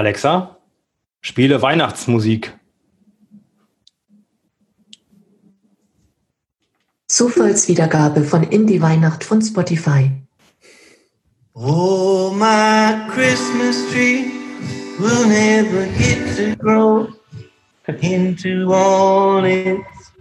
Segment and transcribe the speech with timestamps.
[0.00, 0.56] Alexa,
[1.20, 2.58] spiele Weihnachtsmusik.
[7.06, 10.10] Zufallswiedergabe von Indie Weihnacht von Spotify.
[11.52, 14.24] Oh, my Christmas tree
[14.98, 17.08] will never get to grow
[18.00, 20.12] into all its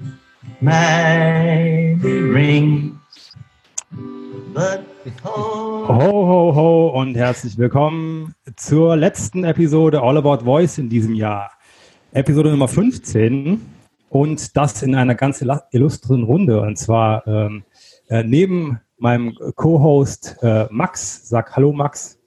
[0.60, 3.32] mighty rings.
[4.54, 4.84] But
[5.90, 11.50] Ho, ho, ho und herzlich willkommen zur letzten Episode All About Voice in diesem Jahr.
[12.12, 13.60] Episode Nummer 15
[14.10, 16.62] und das in einer ganz illustren Runde.
[16.62, 17.64] Und zwar ähm,
[18.08, 21.28] äh, neben meinem Co-Host äh, Max.
[21.28, 22.20] Sag Hallo Max.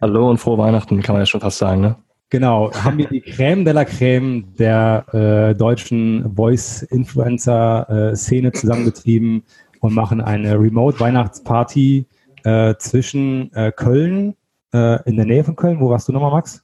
[0.00, 1.96] Hallo und frohe Weihnachten, kann man ja schon fast sagen, ne?
[2.30, 9.42] Genau, haben wir die Creme de la Creme der äh, deutschen Voice-Influencer-Szene zusammengetrieben
[9.80, 12.06] und machen eine Remote-Weihnachtsparty
[12.46, 14.36] äh, zwischen äh, Köln,
[14.72, 15.80] äh, in der Nähe von Köln.
[15.80, 16.62] Wo warst du nochmal, Max?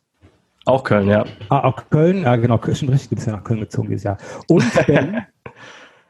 [0.64, 1.24] Auch Köln, ja.
[1.48, 4.16] Ah, auch Köln, ja genau, schon richtig, du bist ja nach Köln gezogen dieses Jahr.
[4.48, 5.26] Und Berlin.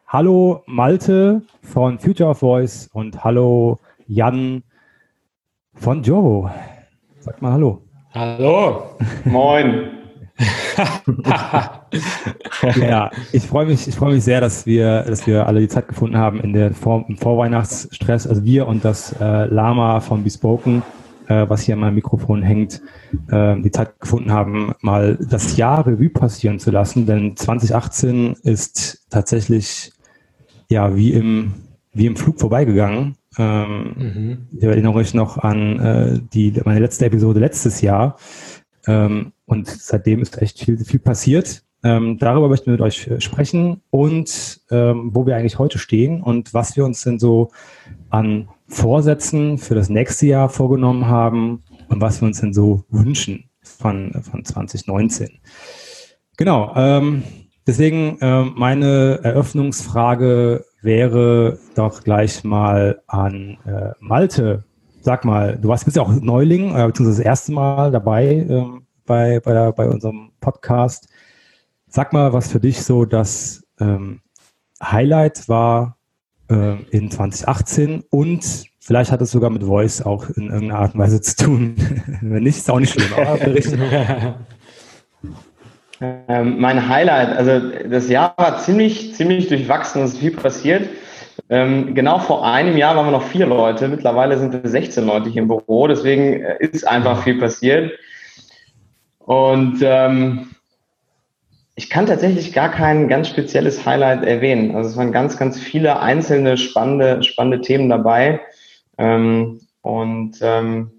[0.06, 4.62] hallo Malte von Future of Voice und hallo Jan
[5.74, 6.50] von Jovo.
[7.20, 7.80] Sag mal Hallo.
[8.14, 8.96] Hallo.
[9.24, 10.01] Moin.
[12.76, 15.88] ja, ich freue mich, ich freue mich sehr, dass wir, dass wir alle die Zeit
[15.88, 20.82] gefunden haben in der Vor im Vorweihnachtsstress, also wir und das äh, Lama von Bespoken,
[21.28, 22.80] äh, was hier an meinem Mikrofon hängt,
[23.30, 29.06] äh, die Zeit gefunden haben, mal das Jahr Revue passieren zu lassen, denn 2018 ist
[29.10, 29.92] tatsächlich
[30.68, 31.54] ja wie im
[31.94, 33.16] wie im Flug vorbeigegangen.
[33.38, 34.38] Ähm, mhm.
[34.56, 38.16] Ich erinnere mich noch an äh, die meine letzte Episode letztes Jahr.
[38.86, 41.62] Ähm, und seitdem ist echt viel, viel passiert.
[41.84, 46.54] Ähm, darüber möchten wir mit euch sprechen und ähm, wo wir eigentlich heute stehen und
[46.54, 47.50] was wir uns denn so
[48.08, 53.50] an Vorsätzen für das nächste Jahr vorgenommen haben und was wir uns denn so wünschen
[53.62, 55.40] von, von 2019.
[56.36, 57.24] Genau, ähm,
[57.66, 64.64] deswegen äh, meine Eröffnungsfrage wäre doch gleich mal an äh, Malte.
[65.04, 68.86] Sag mal, du warst bist ja auch Neuling, äh, beziehungsweise das erste Mal dabei ähm,
[69.04, 71.08] bei, bei, der, bei unserem Podcast.
[71.88, 74.20] Sag mal, was für dich so das ähm,
[74.80, 75.96] Highlight war
[76.48, 81.00] äh, in 2018 und vielleicht hat es sogar mit Voice auch in irgendeiner Art und
[81.00, 81.74] Weise zu tun.
[82.20, 83.12] Wenn nicht, ist auch nicht schlimm.
[83.12, 83.40] Aber
[86.28, 90.88] ähm, mein Highlight, also das Jahr war ziemlich, ziemlich durchwachsen, es ist viel passiert.
[91.48, 95.30] Ähm, genau vor einem Jahr waren wir noch vier Leute, mittlerweile sind wir 16 Leute
[95.30, 97.92] hier im Büro, deswegen äh, ist einfach viel passiert.
[99.18, 100.50] Und ähm,
[101.74, 104.76] ich kann tatsächlich gar kein ganz spezielles Highlight erwähnen.
[104.76, 108.40] Also es waren ganz, ganz viele einzelne spannende, spannende Themen dabei.
[108.98, 110.90] Ähm, und ähm,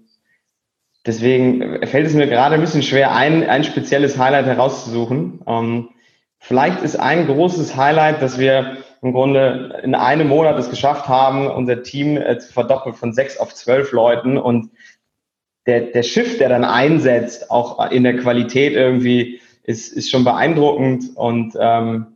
[1.06, 5.40] deswegen fällt es mir gerade ein bisschen schwer, ein, ein spezielles Highlight herauszusuchen.
[5.46, 5.88] Ähm,
[6.38, 11.46] vielleicht ist ein großes Highlight, dass wir im Grunde in einem Monat es geschafft haben,
[11.46, 14.70] unser Team äh, zu verdoppeln von sechs auf zwölf Leuten und
[15.66, 21.04] der, der Shift, der dann einsetzt, auch in der Qualität irgendwie, ist, ist schon beeindruckend.
[21.16, 22.06] Und ähm,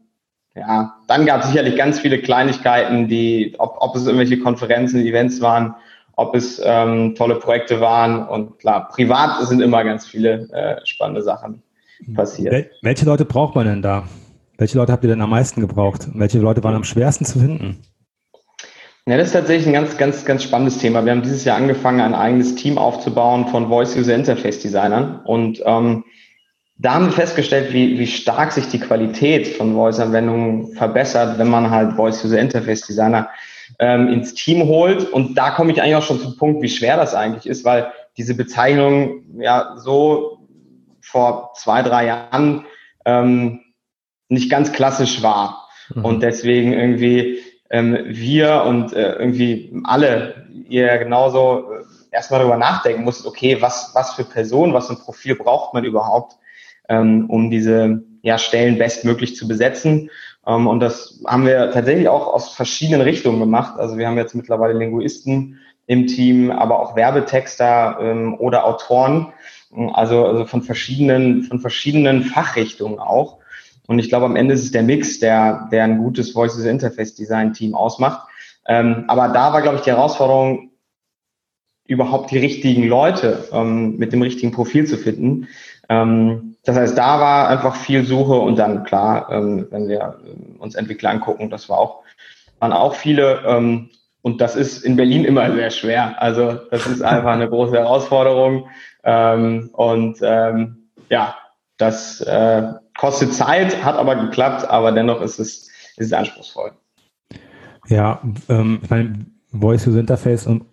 [0.54, 5.42] ja, dann gab es sicherlich ganz viele Kleinigkeiten, die, ob, ob es irgendwelche Konferenzen, Events
[5.42, 5.74] waren,
[6.16, 8.26] ob es ähm, tolle Projekte waren.
[8.26, 11.62] Und klar, privat sind immer ganz viele äh, spannende Sachen
[12.14, 12.52] passiert.
[12.52, 14.04] Wel welche Leute braucht man denn da?
[14.58, 16.08] Welche Leute habt ihr denn am meisten gebraucht?
[16.14, 17.78] Welche Leute waren am schwersten zu finden?
[19.06, 21.04] Ja, das ist tatsächlich ein ganz, ganz, ganz spannendes Thema.
[21.04, 25.20] Wir haben dieses Jahr angefangen, ein eigenes Team aufzubauen von Voice User Interface Designern.
[25.24, 26.04] Und ähm,
[26.76, 31.70] da haben wir festgestellt, wie, wie stark sich die Qualität von Voice-Anwendungen verbessert, wenn man
[31.70, 33.28] halt Voice User Interface Designer
[33.78, 35.08] ähm, ins Team holt.
[35.12, 37.92] Und da komme ich eigentlich auch schon zum Punkt, wie schwer das eigentlich ist, weil
[38.16, 40.40] diese Bezeichnung ja so
[41.00, 42.66] vor zwei, drei Jahren
[43.04, 43.60] ähm,
[44.28, 45.68] nicht ganz klassisch war.
[45.94, 46.04] Mhm.
[46.04, 47.38] Und deswegen irgendwie
[47.70, 53.90] ähm, wir und äh, irgendwie alle ihr genauso äh, erstmal darüber nachdenken musstet, okay, was,
[53.94, 56.36] was für Person, was für ein Profil braucht man überhaupt,
[56.88, 60.10] ähm, um diese ja, Stellen bestmöglich zu besetzen.
[60.46, 63.78] Ähm, und das haben wir tatsächlich auch aus verschiedenen Richtungen gemacht.
[63.78, 69.32] Also wir haben jetzt mittlerweile Linguisten im Team, aber auch Werbetexter ähm, oder Autoren,
[69.92, 73.37] also, also von verschiedenen, von verschiedenen Fachrichtungen auch.
[73.88, 77.14] Und ich glaube, am Ende ist es der Mix, der, der ein gutes Voices Interface
[77.14, 78.28] Design Team ausmacht.
[78.66, 80.70] Ähm, aber da war, glaube ich, die Herausforderung,
[81.86, 85.48] überhaupt die richtigen Leute ähm, mit dem richtigen Profil zu finden.
[85.88, 90.56] Ähm, das heißt, da war einfach viel Suche und dann klar, ähm, wenn wir ähm,
[90.58, 92.02] uns Entwickler angucken, das war auch,
[92.58, 93.88] waren auch viele ähm,
[94.20, 96.20] und das ist in Berlin immer sehr schwer.
[96.20, 98.68] Also das ist einfach eine große Herausforderung.
[99.02, 101.36] Ähm, und ja,
[101.78, 106.72] das äh, kostet Zeit, hat aber geklappt, aber dennoch ist es, ist es anspruchsvoll.
[107.86, 110.64] Ja, ähm, ich meine, Voice User Interface und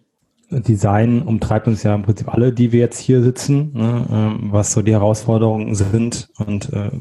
[0.50, 4.74] Design umtreibt uns ja im Prinzip alle, die wir jetzt hier sitzen, ne, ähm, was
[4.74, 6.92] so die Herausforderungen sind und äh,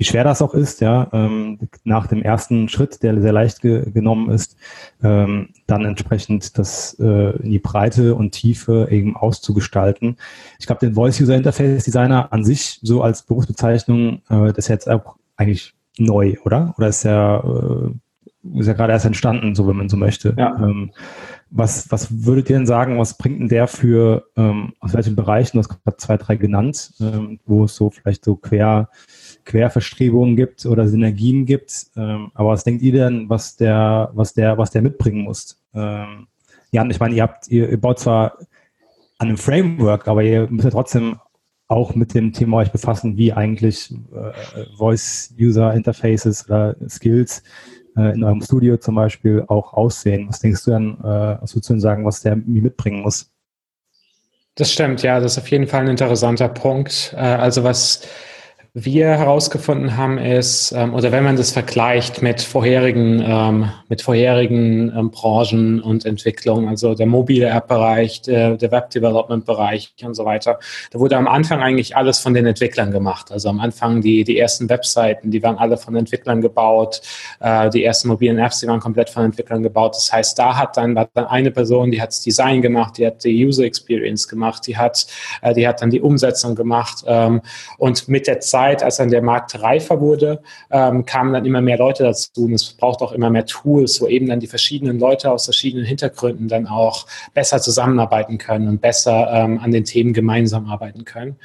[0.00, 3.90] wie schwer das auch ist, ja, ähm, nach dem ersten Schritt, der sehr leicht ge
[3.90, 4.56] genommen ist,
[5.02, 10.16] ähm, dann entsprechend das äh, in die Breite und Tiefe eben auszugestalten.
[10.58, 14.68] Ich glaube, den Voice User Interface Designer an sich so als Berufsbezeichnung, äh, das ist
[14.68, 16.72] jetzt auch eigentlich neu, oder?
[16.78, 20.34] Oder ist ja, äh, ist ja gerade erst entstanden, so wenn man so möchte.
[20.38, 20.56] Ja.
[20.56, 20.92] Ähm,
[21.50, 25.58] was, was würdet ihr denn sagen, was bringt denn der für, ähm, aus welchen Bereichen,
[25.58, 28.88] du hast gerade zwei, drei genannt, ähm, wo es so vielleicht so quer,
[29.50, 31.86] Querverstrebungen gibt oder Synergien gibt.
[31.96, 35.60] Ähm, aber was denkt ihr denn, was der, was der, was der mitbringen muss?
[35.74, 36.28] Ähm,
[36.70, 38.38] Jan, ich meine, ihr habt, ihr, ihr baut zwar
[39.18, 41.18] an einem Framework, aber ihr müsst ja trotzdem
[41.66, 47.42] auch mit dem Thema euch befassen, wie eigentlich äh, Voice-User-Interfaces oder Skills
[47.96, 50.28] äh, in eurem Studio zum Beispiel auch aussehen.
[50.28, 53.30] Was denkst du dann, äh, was würdest du denn sagen, was der mitbringen muss?
[54.54, 57.14] Das stimmt, ja, das ist auf jeden Fall ein interessanter Punkt.
[57.16, 58.06] Äh, also was
[58.72, 64.92] wir herausgefunden haben, ist, ähm, oder wenn man das vergleicht mit vorherigen, ähm, mit vorherigen
[64.96, 70.60] ähm, Branchen und Entwicklungen, also der mobile App-Bereich, der, der Web-Development-Bereich und so weiter,
[70.92, 73.32] da wurde am Anfang eigentlich alles von den Entwicklern gemacht.
[73.32, 77.02] Also am Anfang die, die ersten Webseiten, die waren alle von Entwicklern gebaut,
[77.40, 79.96] äh, die ersten mobilen Apps, die waren komplett von Entwicklern gebaut.
[79.96, 83.06] Das heißt, da hat dann, war dann eine Person, die hat das Design gemacht, die
[83.06, 85.08] hat die User Experience gemacht, die hat,
[85.42, 87.40] äh, die hat dann die Umsetzung gemacht ähm,
[87.76, 91.60] und mit der Zeit Zeit, als dann der Markt reifer wurde, ähm, kamen dann immer
[91.60, 94.98] mehr Leute dazu und es braucht auch immer mehr Tools, wo eben dann die verschiedenen
[94.98, 100.12] Leute aus verschiedenen Hintergründen dann auch besser zusammenarbeiten können und besser ähm, an den Themen
[100.12, 101.36] gemeinsam arbeiten können.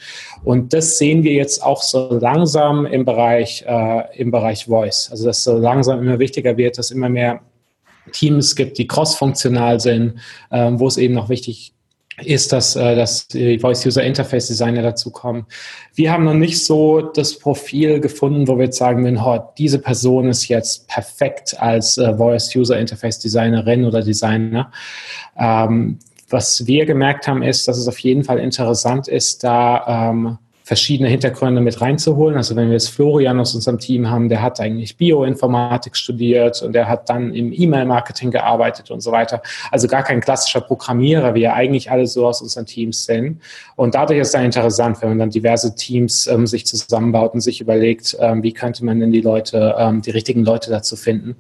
[0.43, 5.09] Und das sehen wir jetzt auch so langsam im Bereich, äh, im Bereich Voice.
[5.11, 7.39] Also dass so langsam immer wichtiger wird, dass immer mehr
[8.11, 10.19] Teams gibt, die cross-funktional sind,
[10.51, 11.74] ähm, wo es eben noch wichtig
[12.23, 15.45] ist, dass, äh, dass die Voice User Interface Designer dazukommen.
[15.93, 19.79] Wir haben noch nicht so das Profil gefunden, wo wir jetzt sagen würden, oh, diese
[19.79, 24.71] Person ist jetzt perfekt als äh, Voice User Interface Designerin oder Designer.
[25.37, 30.37] Ähm, was wir gemerkt haben, ist, dass es auf jeden Fall interessant ist, da ähm,
[30.65, 32.37] verschiedene Hintergründe mit reinzuholen.
[32.37, 36.73] Also wenn wir jetzt Florian aus unserem Team haben, der hat eigentlich Bioinformatik studiert und
[36.73, 39.43] der hat dann im E-Mail-Marketing gearbeitet und so weiter.
[39.69, 43.43] Also gar kein klassischer Programmierer, wie ja eigentlich alle so aus unseren Teams sind.
[43.75, 47.41] Und dadurch ist es dann interessant, wenn man dann diverse Teams ähm, sich zusammenbaut und
[47.41, 51.35] sich überlegt, ähm, wie könnte man denn die Leute, ähm, die richtigen Leute dazu finden.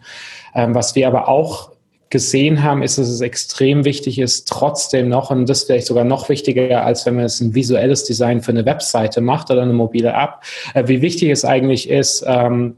[0.53, 1.71] Ähm, was wir aber auch
[2.15, 6.29] gesehen haben, ist, dass es extrem wichtig ist, trotzdem noch, und das vielleicht sogar noch
[6.29, 10.13] wichtiger, als wenn man es ein visuelles Design für eine Webseite macht oder eine mobile
[10.13, 10.39] App,
[10.75, 12.77] äh, wie wichtig es eigentlich ist, ähm,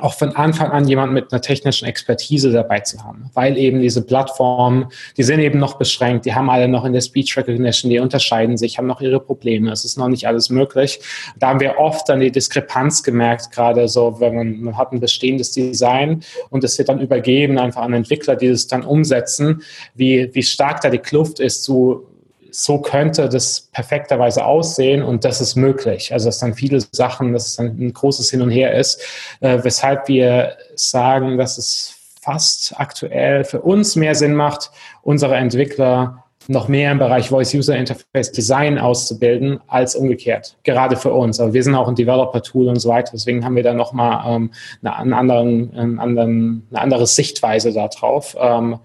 [0.00, 4.02] auch von Anfang an jemand mit einer technischen Expertise dabei zu haben, weil eben diese
[4.02, 4.86] Plattformen,
[5.16, 8.56] die sind eben noch beschränkt, die haben alle noch in der Speech Recognition, die unterscheiden
[8.56, 11.00] sich, haben noch ihre Probleme, es ist noch nicht alles möglich.
[11.38, 15.00] Da haben wir oft dann die Diskrepanz gemerkt, gerade so, wenn man, man hat ein
[15.00, 19.62] bestehendes Design und es wird dann übergeben einfach an Entwickler, die es dann umsetzen,
[19.94, 22.06] wie, wie stark da die Kluft ist zu
[22.50, 26.12] so könnte das perfekterweise aussehen und das ist möglich.
[26.12, 29.02] Also dass dann viele Sachen, dass es dann ein großes Hin und Her ist,
[29.40, 34.70] äh, weshalb wir sagen, dass es fast aktuell für uns mehr Sinn macht,
[35.02, 40.56] unsere Entwickler noch mehr im Bereich Voice User Interface Design auszubilden als umgekehrt.
[40.64, 41.40] Gerade für uns.
[41.40, 43.10] Aber wir sind auch ein Developer-Tool und so weiter.
[43.12, 44.50] Deswegen haben wir da nochmal ähm,
[44.82, 48.34] eine, einen anderen, einen anderen, eine andere Sichtweise darauf.
[48.40, 48.78] Ähm,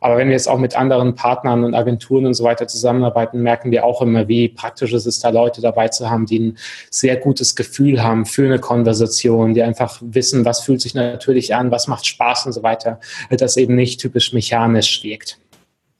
[0.00, 3.70] aber wenn wir jetzt auch mit anderen Partnern und Agenturen und so weiter zusammenarbeiten, merken
[3.70, 6.58] wir auch immer, wie praktisch es ist, da Leute dabei zu haben, die ein
[6.90, 11.70] sehr gutes Gefühl haben für eine Konversation, die einfach wissen, was fühlt sich natürlich an,
[11.70, 13.00] was macht Spaß und so weiter,
[13.30, 15.38] das eben nicht typisch mechanisch wirkt.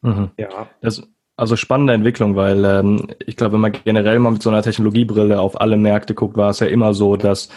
[0.03, 0.31] Mhm.
[0.37, 1.03] Ja, das,
[1.39, 5.41] also spannende Entwicklung, weil ähm, ich glaube, wenn man generell mal mit so einer Technologiebrille
[5.41, 7.49] auf alle Märkte guckt, war es ja immer so, dass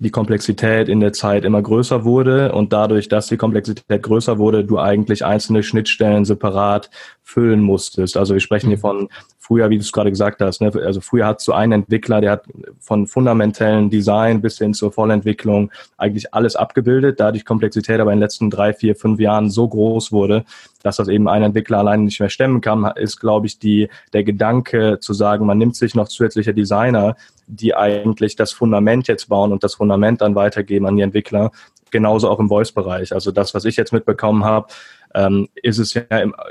[0.00, 4.64] die Komplexität in der Zeit immer größer wurde und dadurch, dass die Komplexität größer wurde,
[4.64, 6.90] du eigentlich einzelne Schnittstellen separat
[7.22, 8.16] füllen musstest.
[8.16, 8.82] Also wir sprechen hier mhm.
[8.82, 9.08] von
[9.48, 10.70] früher, wie du es gerade gesagt hast, ne?
[10.84, 12.44] also früher hat so ein Entwickler, der hat
[12.78, 18.18] von fundamentellen Design bis hin zur Vollentwicklung eigentlich alles abgebildet, da die Komplexität aber in
[18.18, 20.44] den letzten drei, vier, fünf Jahren so groß wurde,
[20.82, 24.22] dass das eben ein Entwickler alleine nicht mehr stemmen kann, ist, glaube ich, die, der
[24.22, 29.50] Gedanke zu sagen, man nimmt sich noch zusätzliche Designer, die eigentlich das Fundament jetzt bauen
[29.50, 31.52] und das Fundament dann weitergeben an die Entwickler.
[31.90, 33.14] Genauso auch im Voice-Bereich.
[33.14, 34.66] Also das, was ich jetzt mitbekommen habe,
[35.14, 36.02] ähm, ist es ja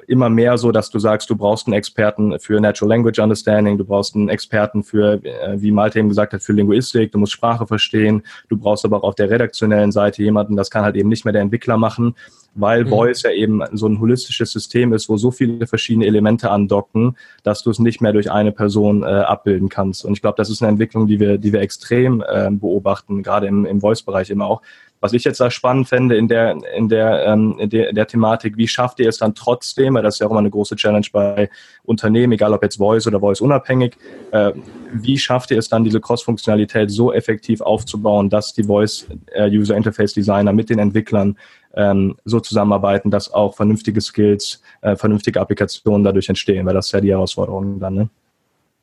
[0.07, 3.85] immer mehr so, dass du sagst, du brauchst einen Experten für Natural Language Understanding, du
[3.85, 7.67] brauchst einen Experten für, äh, wie Malte eben gesagt hat, für Linguistik, du musst Sprache
[7.67, 11.25] verstehen, du brauchst aber auch auf der redaktionellen Seite jemanden, das kann halt eben nicht
[11.25, 12.15] mehr der Entwickler machen,
[12.57, 12.89] weil mhm.
[12.89, 17.63] Voice ja eben so ein holistisches System ist, wo so viele verschiedene Elemente andocken, dass
[17.63, 20.03] du es nicht mehr durch eine Person äh, abbilden kannst.
[20.03, 23.47] Und ich glaube, das ist eine Entwicklung, die wir, die wir extrem äh, beobachten, gerade
[23.47, 24.61] im, im Voice-Bereich immer auch.
[24.99, 28.07] Was ich jetzt da spannend fände in der, in der, ähm, in der, in der
[28.07, 30.75] Thematik, wie schafft ihr es dann trotzdem, weil das ist ja auch immer eine große
[30.75, 31.49] Challenge bei
[31.83, 33.95] Unternehmen, egal ob jetzt Voice oder Voice unabhängig,
[34.31, 34.53] äh,
[34.91, 39.77] wie schafft ihr es dann, diese Cross-Funktionalität so effektiv aufzubauen, dass die Voice äh, User
[39.77, 41.37] Interface Designer mit den Entwicklern
[41.75, 46.91] ähm, so zusammenarbeiten, dass auch vernünftige Skills, äh, vernünftige Applikationen dadurch entstehen, weil das ist
[46.91, 47.93] ja die Herausforderung dann.
[47.93, 48.09] Ne?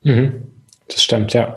[0.03, 0.43] Mhm.
[0.87, 1.55] Das stimmt, ja.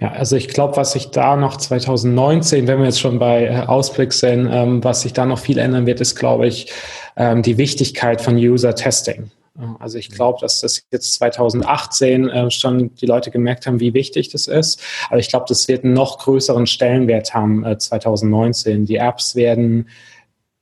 [0.00, 3.60] Ja, also ich glaube, was sich da noch 2019, wenn wir jetzt schon bei äh,
[3.66, 6.70] Ausblick sind, ähm, was sich da noch viel ändern wird, ist, glaube ich,
[7.16, 9.30] ähm, die Wichtigkeit von User-Testing.
[9.78, 14.28] Also ich glaube, dass das jetzt 2018 äh, schon die Leute gemerkt haben, wie wichtig
[14.30, 14.82] das ist.
[15.08, 18.86] Aber ich glaube, das wird einen noch größeren Stellenwert haben äh, 2019.
[18.86, 19.88] Die Apps werden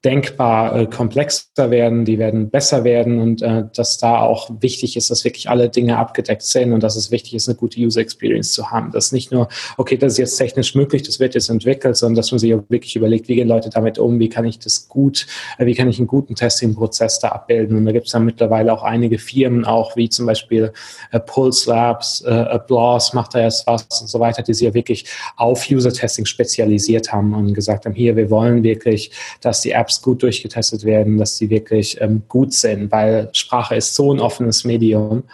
[0.05, 5.11] denkbar äh, komplexer werden, die werden besser werden und äh, dass da auch wichtig ist,
[5.11, 8.53] dass wirklich alle Dinge abgedeckt sind und dass es wichtig ist, eine gute User Experience
[8.53, 8.93] zu haben.
[8.93, 12.31] Dass nicht nur, okay, das ist jetzt technisch möglich, das wird jetzt entwickelt, sondern dass
[12.31, 15.27] man sich auch wirklich überlegt, wie gehen Leute damit um, wie kann ich das gut,
[15.59, 17.79] äh, wie kann ich einen guten Testing-Prozess da abbilden.
[17.79, 20.73] Und da gibt es dann mittlerweile auch einige Firmen, auch wie zum Beispiel
[21.13, 24.75] äh, Pulse Labs, äh, Applause macht da erst was und so weiter, die sich ja
[24.75, 25.07] wirklich
[25.37, 30.03] auf User-Testing spezialisiert haben und gesagt haben, hier, wir wollen wirklich, dass die Apps Apps
[30.03, 34.65] gut durchgetestet werden, dass sie wirklich ähm, gut sind, weil Sprache ist so ein offenes
[34.65, 35.25] Medium.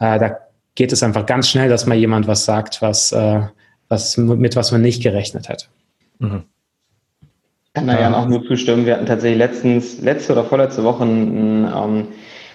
[0.00, 0.38] Äh, da
[0.74, 3.40] geht es einfach ganz schnell, dass mal jemand was sagt, was, äh,
[3.88, 5.68] was mit was man nicht gerechnet hat.
[6.18, 6.44] Mhm.
[7.74, 8.86] Kann da ja auch nur zustimmen.
[8.86, 12.08] Wir hatten tatsächlich letztens, letzte oder vorletzte Woche ein, ähm,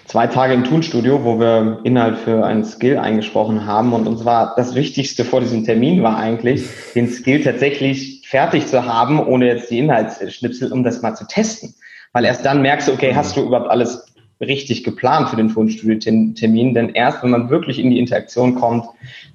[0.06, 3.92] zwei Tage im Toolstudio, wo wir Inhalt für ein Skill eingesprochen haben.
[3.94, 8.84] Und uns war das Wichtigste vor diesem Termin war eigentlich, den Skill tatsächlich fertig zu
[8.84, 11.72] haben, ohne jetzt die Inhaltsschnipsel, um das mal zu testen.
[12.12, 16.74] Weil erst dann merkst du, okay, hast du überhaupt alles richtig geplant für den Tonstudio-Termin?
[16.74, 18.86] Denn erst wenn man wirklich in die Interaktion kommt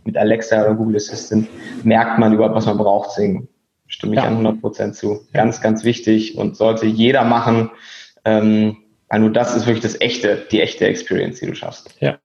[0.03, 1.47] mit Alexa oder Google Assistant,
[1.85, 3.11] merkt man überhaupt, was man braucht.
[3.11, 3.47] Deswegen
[3.87, 4.25] stimme ich ja.
[4.25, 5.21] an 100 Prozent zu.
[5.31, 7.71] Ganz, ganz wichtig und sollte jeder machen.
[8.25, 11.95] Ähm, weil nur das ist wirklich das echte, die echte Experience, die du schaffst.
[12.01, 12.17] Ja.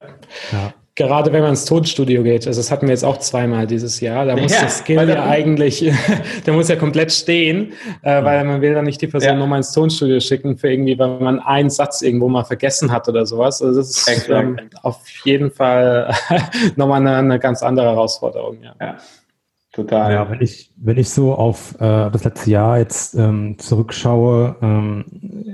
[0.50, 4.00] ja gerade wenn man ins Tonstudio geht, also das hatten wir jetzt auch zweimal dieses
[4.00, 5.92] Jahr, da muss ja, das Skill ja eigentlich,
[6.46, 7.72] der muss ja komplett stehen,
[8.02, 9.36] äh, weil man will dann nicht die Person ja.
[9.36, 13.26] nochmal ins Tonstudio schicken für irgendwie, weil man einen Satz irgendwo mal vergessen hat oder
[13.26, 13.60] sowas.
[13.60, 16.14] Also das ist ähm, auf jeden Fall
[16.76, 18.58] nochmal eine, eine ganz andere Herausforderung.
[18.62, 18.96] Ja.
[19.74, 20.12] Total.
[20.12, 25.04] Ja, wenn ich, wenn ich so auf äh, das letzte Jahr jetzt ähm, zurückschaue, ähm,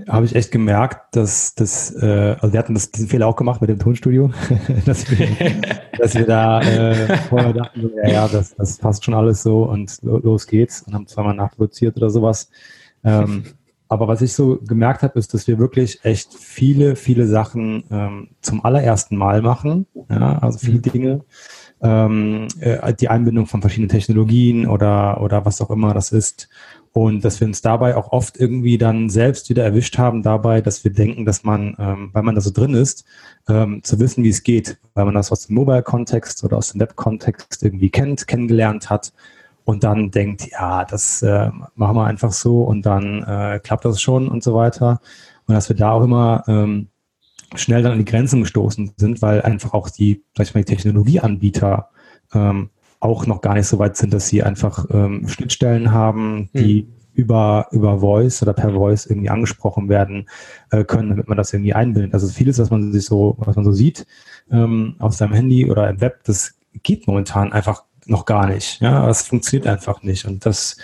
[0.07, 3.63] habe ich echt gemerkt, dass das, äh, also wir hatten das, diesen Fehler auch gemacht
[3.63, 4.31] mit dem Tonstudio,
[4.85, 5.27] dass, wir,
[5.99, 9.99] dass wir da äh, vorher dachten, ja, ja, das, das passt schon alles so und
[10.03, 12.51] los geht's und haben zweimal nachproduziert oder sowas.
[13.03, 13.45] Ähm,
[13.89, 18.29] aber was ich so gemerkt habe, ist, dass wir wirklich echt viele, viele Sachen ähm,
[18.43, 19.87] zum allerersten Mal machen.
[20.11, 20.83] Ja, also viele mhm.
[20.83, 21.25] Dinge
[21.83, 26.49] ähm, äh, die Einbindung von verschiedenen Technologien oder, oder was auch immer das ist.
[26.93, 30.83] Und dass wir uns dabei auch oft irgendwie dann selbst wieder erwischt haben dabei, dass
[30.83, 33.05] wir denken, dass man, ähm, weil man da so drin ist,
[33.49, 36.81] ähm, zu wissen, wie es geht, weil man das aus dem Mobile-Kontext oder aus dem
[36.81, 39.13] Web-Kontext irgendwie kennt, kennengelernt hat
[39.65, 44.03] und dann denkt, ja, das äh, machen wir einfach so und dann äh, klappt das
[44.03, 45.01] schon und so weiter.
[45.47, 46.89] Und dass wir da auch immer ähm,
[47.55, 50.75] schnell dann an die Grenzen gestoßen sind, weil einfach auch die, sag ich mal, die
[50.75, 51.91] Technologieanbieter
[52.33, 56.83] ähm, auch noch gar nicht so weit sind, dass sie einfach ähm, Schnittstellen haben, die
[56.83, 56.89] hm.
[57.15, 60.29] über, über Voice oder per Voice irgendwie angesprochen werden
[60.71, 62.13] äh, können, damit man das irgendwie einbindet.
[62.15, 64.07] Also vieles, was man sich so, was man so sieht
[64.51, 68.81] ähm, auf seinem Handy oder im Web, das geht momentan einfach noch gar nicht.
[68.81, 70.27] Ja, es funktioniert einfach nicht.
[70.27, 70.77] Und das,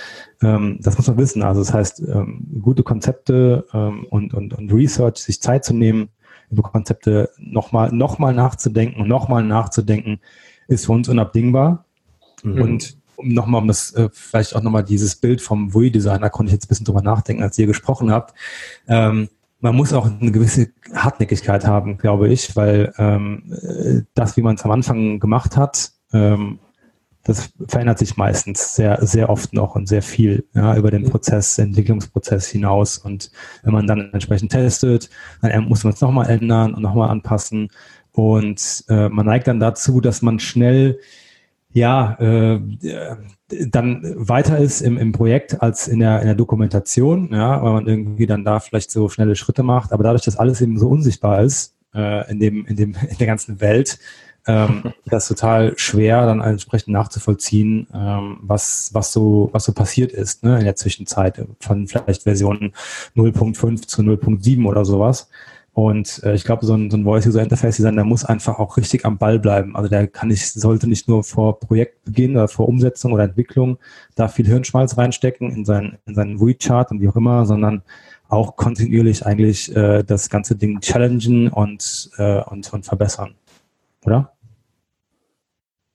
[0.43, 1.43] ähm, das muss man wissen.
[1.43, 6.09] Also das heißt, ähm, gute Konzepte ähm, und, und, und Research, sich Zeit zu nehmen,
[6.51, 10.21] über Konzepte nochmal noch mal nachzudenken und nochmal nachzudenken,
[10.69, 11.85] ist für uns unabdingbar.
[12.43, 12.63] Mhm.
[12.63, 16.55] Und um nochmal, um das, äh, vielleicht auch nochmal dieses Bild vom Wui-Designer, konnte ich
[16.55, 18.35] jetzt ein bisschen drüber nachdenken, als ihr gesprochen habt.
[18.89, 19.29] Ähm,
[19.61, 24.57] man muss auch eine gewisse Hartnäckigkeit haben, glaube ich, weil ähm, äh, das, wie man
[24.57, 26.59] es am Anfang gemacht hat, ähm,
[27.27, 31.07] das verändert sich meistens sehr, sehr oft noch und sehr viel ja, über den.
[31.07, 32.99] Prozess, Entwicklungsprozess hinaus.
[32.99, 33.31] Und
[33.63, 37.69] wenn man dann entsprechend testet, dann muss man es nochmal ändern und nochmal anpassen.
[38.13, 40.99] Und äh, man neigt dann dazu, dass man schnell
[41.73, 42.61] ja, äh,
[43.69, 47.87] dann weiter ist im, im Projekt als in der, in der Dokumentation, ja, weil man
[47.87, 49.93] irgendwie dann da vielleicht so schnelle Schritte macht.
[49.93, 53.27] Aber dadurch, dass alles eben so unsichtbar ist äh, in, dem, in, dem, in der
[53.27, 53.99] ganzen Welt,
[54.47, 60.13] ähm, das ist total schwer, dann entsprechend nachzuvollziehen, ähm, was, was, so, was so passiert
[60.13, 62.73] ist ne, in der Zwischenzeit von vielleicht Version
[63.17, 65.29] 0.5 zu 0.7 oder sowas.
[65.77, 69.39] Und äh, ich glaube, so ein, so ein Voice-User-Interface-Designer muss einfach auch richtig am Ball
[69.39, 69.77] bleiben.
[69.77, 73.77] Also der kann nicht, sollte nicht nur vor Projektbeginn oder vor Umsetzung oder Entwicklung
[74.15, 77.83] da viel Hirnschmalz reinstecken in seinen, in seinen WeChart und wie auch immer, sondern
[78.29, 83.35] auch kontinuierlich eigentlich äh, das ganze Ding challengen und, äh, und, und verbessern.
[84.07, 84.33] Oder?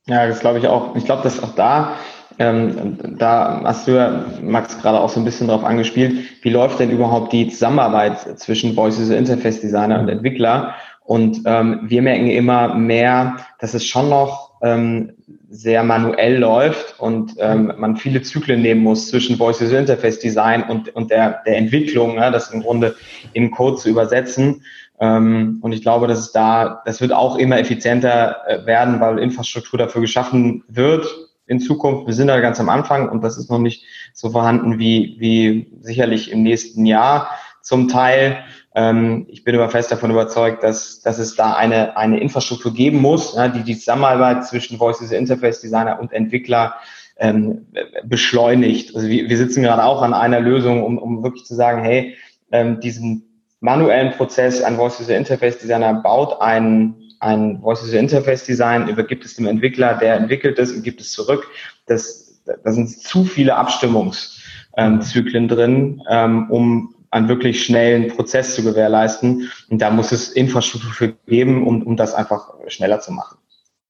[0.07, 0.95] Ja, das glaube ich auch.
[0.95, 1.95] Ich glaube, dass auch da
[2.39, 6.43] ähm, da hast du ja, Max, gerade auch so ein bisschen drauf angespielt.
[6.43, 10.73] Wie läuft denn überhaupt die Zusammenarbeit zwischen Voice User Interface Designer und Entwickler?
[11.03, 15.13] Und ähm, wir merken immer mehr, dass es schon noch ähm,
[15.49, 20.63] sehr manuell läuft und ähm, man viele Zyklen nehmen muss zwischen Voice User Interface Design
[20.63, 22.95] und, und der, der Entwicklung, ja, das im Grunde
[23.33, 24.63] in Code zu übersetzen.
[25.01, 29.17] Ähm, und ich glaube, dass es da, das wird auch immer effizienter äh, werden, weil
[29.17, 31.07] Infrastruktur dafür geschaffen wird,
[31.47, 32.05] in Zukunft.
[32.05, 35.73] Wir sind da ganz am Anfang und das ist noch nicht so vorhanden wie, wie
[35.81, 37.31] sicherlich im nächsten Jahr
[37.63, 38.43] zum Teil.
[38.75, 43.01] Ähm, ich bin aber fest davon überzeugt, dass, dass es da eine, eine Infrastruktur geben
[43.01, 46.75] muss, die die Zusammenarbeit zwischen Voices Interface Designer und Entwickler
[47.17, 47.65] ähm,
[48.03, 48.95] beschleunigt.
[48.95, 52.15] Also wir, wir sitzen gerade auch an einer Lösung, um, um wirklich zu sagen, hey,
[52.51, 53.30] ähm, diesen
[53.61, 59.45] manuellen Prozess, ein Voices Interface Designer baut einen ein Voice Interface Design, übergibt es dem
[59.45, 61.47] Entwickler, der entwickelt es und gibt es zurück.
[61.85, 69.51] Das, da sind zu viele Abstimmungszyklen drin, ähm, um einen wirklich schnellen Prozess zu gewährleisten.
[69.69, 73.37] Und da muss es Infrastruktur für geben, um, um das einfach schneller zu machen.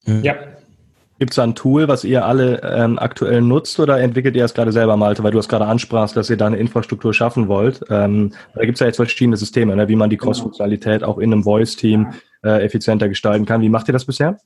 [0.05, 0.35] Ja.
[1.21, 4.55] Gibt es da ein Tool, was ihr alle ähm, aktuell nutzt oder entwickelt ihr es
[4.55, 5.23] gerade selber, Malte?
[5.23, 7.81] Weil du es gerade ansprachst, dass ihr da eine Infrastruktur schaffen wollt.
[7.91, 11.31] Ähm, da gibt es ja jetzt verschiedene Systeme, ne, wie man die Cross-Funktionalität auch in
[11.31, 12.13] einem Voice-Team
[12.43, 13.61] äh, effizienter gestalten kann.
[13.61, 14.39] Wie macht ihr das bisher?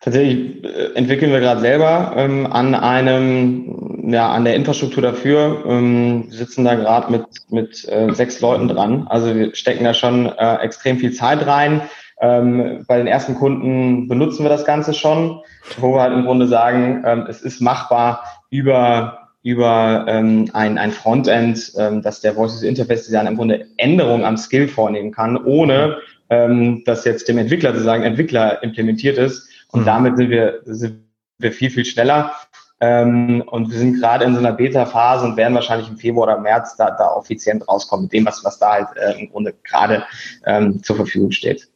[0.00, 5.64] Tatsächlich äh, entwickeln wir gerade selber ähm, an einem, ja, an der Infrastruktur dafür.
[5.66, 9.06] Ähm, wir sitzen da gerade mit mit äh, sechs Leuten dran.
[9.10, 11.82] Also wir stecken da schon äh, extrem viel Zeit rein.
[12.20, 15.40] Ähm, bei den ersten Kunden benutzen wir das Ganze schon,
[15.78, 20.90] wo wir halt im Grunde sagen, ähm, es ist machbar über über ähm, ein, ein
[20.90, 25.98] Frontend, ähm, dass der Voices Interface Design im Grunde Änderungen am Skill vornehmen kann, ohne
[26.30, 29.46] ähm, dass jetzt dem Entwickler sozusagen Entwickler implementiert ist.
[29.70, 29.84] Und mhm.
[29.84, 31.04] damit sind wir, sind
[31.38, 32.32] wir viel, viel schneller.
[32.80, 36.40] Ähm, und wir sind gerade in so einer Beta-Phase und werden wahrscheinlich im Februar oder
[36.40, 40.04] März da, da effizient rauskommen mit dem, was, was da halt äh, im Grunde gerade
[40.46, 41.68] ähm, zur Verfügung steht.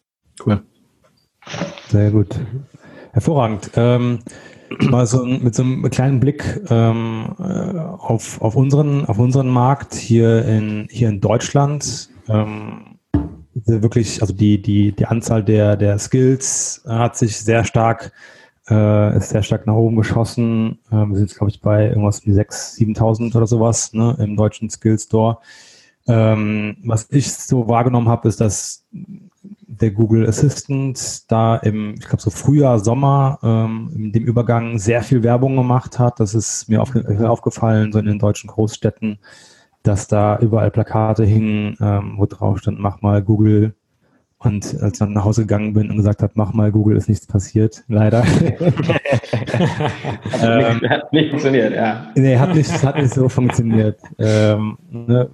[0.45, 0.63] Cool.
[1.89, 2.39] Sehr gut.
[3.13, 3.71] Hervorragend.
[3.75, 4.21] Ähm,
[4.91, 9.95] mal so mit so einem kleinen Blick ähm, äh, auf, auf, unseren, auf unseren Markt
[9.95, 12.11] hier in, hier in Deutschland.
[12.29, 12.99] Ähm,
[13.55, 18.13] wirklich, also die, die, die Anzahl der, der Skills hat sich sehr stark,
[18.69, 20.79] äh, ist sehr stark nach oben geschossen.
[20.91, 24.37] Äh, wir sind jetzt, glaube ich, bei irgendwas wie 6.000, 7.000 oder sowas ne, im
[24.37, 25.39] deutschen Skill Store.
[26.07, 28.87] Ähm, was ich so wahrgenommen habe, ist, dass
[29.81, 35.03] der Google Assistant da im, ich glaube so Frühjahr, Sommer, ähm, in dem Übergang sehr
[35.03, 36.21] viel Werbung gemacht hat.
[36.21, 39.19] Das ist mir auf, aufgefallen, so in den deutschen Großstädten
[39.83, 43.75] dass da überall Plakate hingen, ähm, wo drauf stand, mach mal Google.
[44.41, 47.09] Und als ich dann nach Hause gegangen bin und gesagt habe, mach mal Google, ist
[47.09, 48.23] nichts passiert, leider.
[50.43, 52.07] ähm, hat nicht funktioniert, ja.
[52.15, 53.99] Nee, hat nicht, hat nicht so funktioniert.
[54.19, 55.29] Ähm, ne?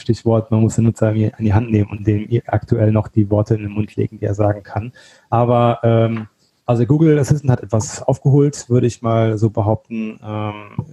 [0.00, 3.54] Stichwort, man muss den Nutzer an die Hand nehmen und dem aktuell noch die Worte
[3.54, 4.92] in den Mund legen, die er sagen kann.
[5.28, 6.28] Aber ähm,
[6.66, 10.20] also Google Assistant hat etwas aufgeholt, würde ich mal so behaupten.
[10.24, 10.86] Ähm,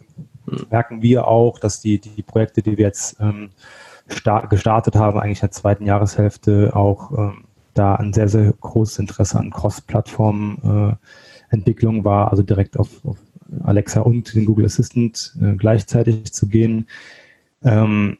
[0.70, 3.50] merken wir auch, dass die, die Projekte, die wir jetzt ähm,
[4.50, 7.44] gestartet haben, eigentlich in der zweiten Jahreshälfte auch ähm,
[7.74, 13.18] da ein sehr, sehr großes Interesse an Cross-Plattform-Entwicklung äh, war, also direkt auf, auf,
[13.64, 16.86] Alexa und den Google Assistant äh, gleichzeitig zu gehen.
[17.64, 18.18] Ähm,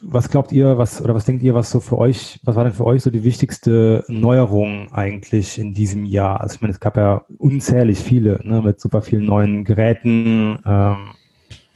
[0.00, 2.72] was glaubt ihr, was oder was denkt ihr, was so für euch, was war denn
[2.72, 6.40] für euch so die wichtigste Neuerung eigentlich in diesem Jahr?
[6.40, 10.58] Also ich meine, es gab ja unzählig viele, ne, mit super vielen neuen Geräten.
[10.66, 10.96] Ähm,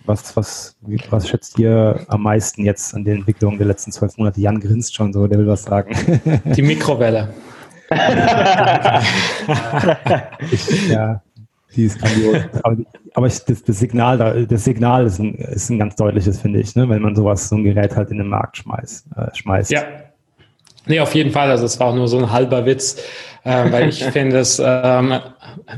[0.05, 0.77] was, was,
[1.11, 4.41] was schätzt ihr am meisten jetzt an den Entwicklungen der letzten zwölf Monate?
[4.41, 5.95] Jan grinst schon so, der will was sagen.
[6.57, 7.29] Die Mikrowelle.
[10.51, 11.23] ich, ja,
[11.75, 12.37] die ist grandios.
[12.63, 12.77] aber,
[13.15, 16.75] aber ich, das, das, Signal, das Signal ist ein, ist ein ganz deutliches, finde ich,
[16.75, 16.89] ne?
[16.89, 19.07] wenn man sowas, so ein Gerät halt in den Markt schmeißt.
[19.17, 19.71] Äh, schmeißt.
[19.71, 19.83] Ja.
[20.87, 21.51] Nee, auf jeden Fall.
[21.51, 22.97] Also es war auch nur so ein halber Witz,
[23.45, 25.21] äh, weil ich finde es ähm,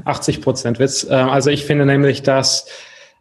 [0.04, 1.04] 80 Prozent Witz.
[1.04, 2.66] Äh, also ich finde nämlich, dass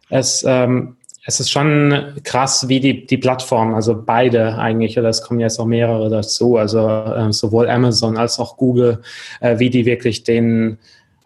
[0.08, 5.22] es ähm, es ist schon krass, wie die, die Plattform, also beide eigentlich, oder es
[5.22, 9.02] kommen jetzt auch mehrere dazu, also äh, sowohl Amazon als auch Google,
[9.40, 10.78] äh, wie die wirklich den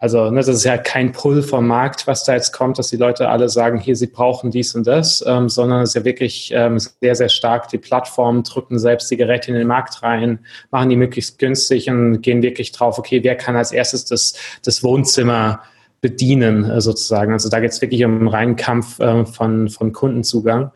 [0.05, 2.95] also ne, das ist ja kein Pull vom Markt, was da jetzt kommt, dass die
[2.95, 6.51] Leute alle sagen, hier, sie brauchen dies und das, ähm, sondern es ist ja wirklich
[6.53, 7.69] ähm, sehr, sehr stark.
[7.69, 12.21] Die Plattformen drücken selbst die Geräte in den Markt rein, machen die möglichst günstig und
[12.21, 15.63] gehen wirklich drauf, okay, wer kann als erstes das, das Wohnzimmer
[16.01, 17.33] bedienen, äh, sozusagen.
[17.33, 20.69] Also da geht es wirklich um einen reinen Kampf äh, von, von Kundenzugang.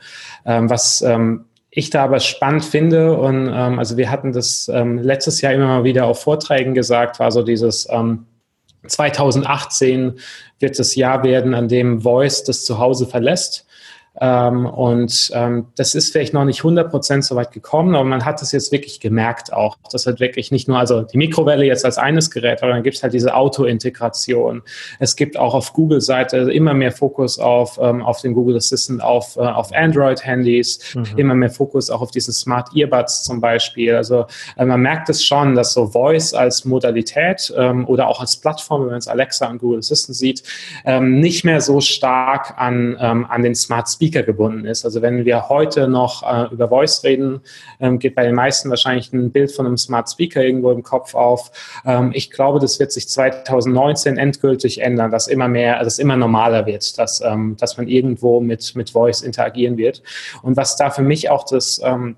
[0.43, 4.97] Ähm, was ähm, ich da aber spannend finde und ähm, also wir hatten das ähm,
[4.97, 8.25] letztes Jahr immer mal wieder auf Vorträgen gesagt, war so dieses ähm,
[8.87, 10.19] 2018
[10.59, 13.65] wird das Jahr werden, an dem Voice das Zuhause verlässt.
[14.19, 18.25] Ähm, und ähm, das ist vielleicht noch nicht 100 Prozent so weit gekommen, aber man
[18.25, 19.77] hat es jetzt wirklich gemerkt auch.
[19.91, 22.97] Das hat wirklich nicht nur, also die Mikrowelle jetzt als eines Gerät, aber dann gibt
[22.97, 24.61] es halt diese Auto-Integration.
[24.99, 29.37] Es gibt auch auf Google-Seite immer mehr Fokus auf, ähm, auf den Google Assistant, auf,
[29.37, 31.05] äh, auf Android-Handys, mhm.
[31.15, 33.95] immer mehr Fokus auch auf diesen Smart Earbuds zum Beispiel.
[33.95, 34.25] Also
[34.57, 38.81] äh, man merkt es schon, dass so Voice als Modalität ähm, oder auch als Plattform,
[38.81, 40.43] wenn man es Alexa und Google Assistant sieht,
[40.85, 44.85] ähm, nicht mehr so stark an, ähm, an den Smart Speakers Speaker gebunden ist.
[44.85, 47.41] Also wenn wir heute noch äh, über Voice reden,
[47.79, 51.13] ähm, geht bei den meisten wahrscheinlich ein Bild von einem Smart Speaker irgendwo im Kopf
[51.13, 51.51] auf.
[51.85, 56.65] Ähm, ich glaube, das wird sich 2019 endgültig ändern, dass immer mehr, dass immer normaler
[56.65, 60.01] wird, dass, ähm, dass man irgendwo mit, mit Voice interagieren wird.
[60.41, 62.15] Und was da für mich auch das ähm,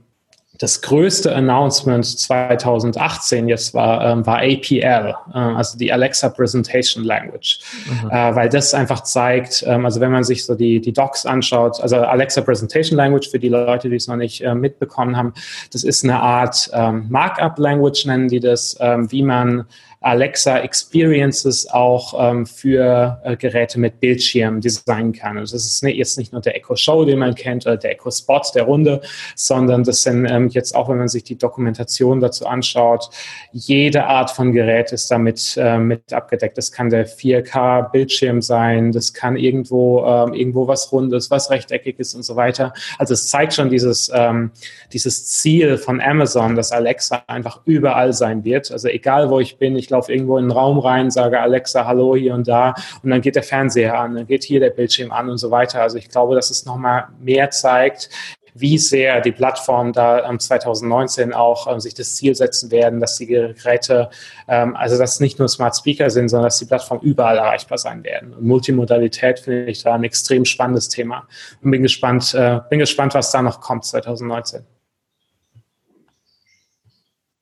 [0.62, 7.60] das größte Announcement 2018 jetzt war, ähm, war APL, äh, also die Alexa Presentation Language,
[7.88, 8.12] mhm.
[8.12, 11.82] äh, weil das einfach zeigt, ähm, also wenn man sich so die, die Docs anschaut,
[11.82, 15.34] also Alexa Presentation Language für die Leute, die es noch nicht äh, mitbekommen haben,
[15.74, 19.66] das ist eine Art ähm, Markup Language, nennen die das, ähm, wie man
[20.04, 25.38] Alexa Experiences auch ähm, für äh, Geräte mit Bildschirm designen kann.
[25.38, 27.92] Also das ist nicht, jetzt nicht nur der Echo Show, den man kennt, oder der
[27.92, 29.02] Echo Spot der Runde,
[29.36, 33.10] sondern das sind ähm, jetzt auch, wenn man sich die Dokumentation dazu anschaut,
[33.52, 36.58] jede Art von Gerät ist damit äh, mit abgedeckt.
[36.58, 42.00] Das kann der 4K Bildschirm sein, das kann irgendwo ähm, irgendwo was Rundes, was rechteckig
[42.00, 42.74] ist und so weiter.
[42.98, 44.50] Also es zeigt schon dieses ähm,
[44.94, 48.72] dieses Ziel von Amazon, dass Alexa einfach überall sein wird.
[48.72, 52.16] Also egal wo ich bin, ich laufe irgendwo in den Raum rein, sage Alexa, hallo
[52.16, 52.74] hier und da
[53.04, 55.82] und dann geht der Fernseher an, dann geht hier der Bildschirm an und so weiter.
[55.82, 58.10] Also ich glaube, dass es nochmal mehr zeigt,
[58.54, 63.18] wie sehr die Plattformen da ähm, 2019 auch ähm, sich das Ziel setzen werden, dass
[63.18, 64.10] die Geräte,
[64.48, 68.04] ähm, also dass nicht nur Smart Speaker sind, sondern dass die Plattformen überall erreichbar sein
[68.04, 68.34] werden.
[68.34, 71.28] Und Multimodalität finde ich da ein extrem spannendes Thema
[71.62, 74.66] und bin gespannt, äh, bin gespannt, was da noch kommt 2019.